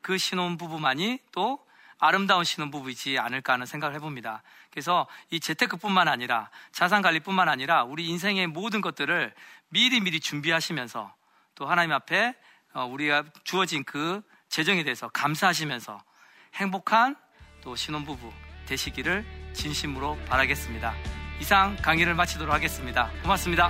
그 0.02 0.18
신혼부부만이 0.18 1.20
또 1.32 1.60
아름다운 1.98 2.46
신혼부부이지 2.46 3.20
않을까 3.20 3.54
하는 3.54 3.66
생각을 3.66 3.96
해봅니다. 3.96 4.44
그래서 4.72 5.08
이 5.32 5.40
재테크뿐만 5.40 6.08
아니라 6.08 6.50
자산관리뿐만 6.72 7.50
아니라 7.50 7.84
우리 7.84 8.08
인생의 8.08 8.48
모든 8.48 8.80
것들을 8.80 9.34
미리 9.70 10.00
미리 10.00 10.20
준비하시면서 10.20 11.14
또 11.56 11.66
하나님 11.66 11.92
앞에 11.92 12.36
어, 12.74 12.86
우리가 12.86 13.26
주어진 13.44 13.84
그 13.84 14.22
재정에 14.48 14.84
대해서 14.84 15.10
감사하시면서 15.10 16.02
행복한 16.56 17.16
또 17.62 17.76
신혼부부 17.76 18.32
되시기를 18.68 19.26
진심으로 19.54 20.18
바라겠습니다. 20.28 20.94
이상 21.42 21.76
강의를 21.78 22.14
마치도록 22.14 22.54
하겠습니다. 22.54 23.10
고맙습니다. 23.24 23.70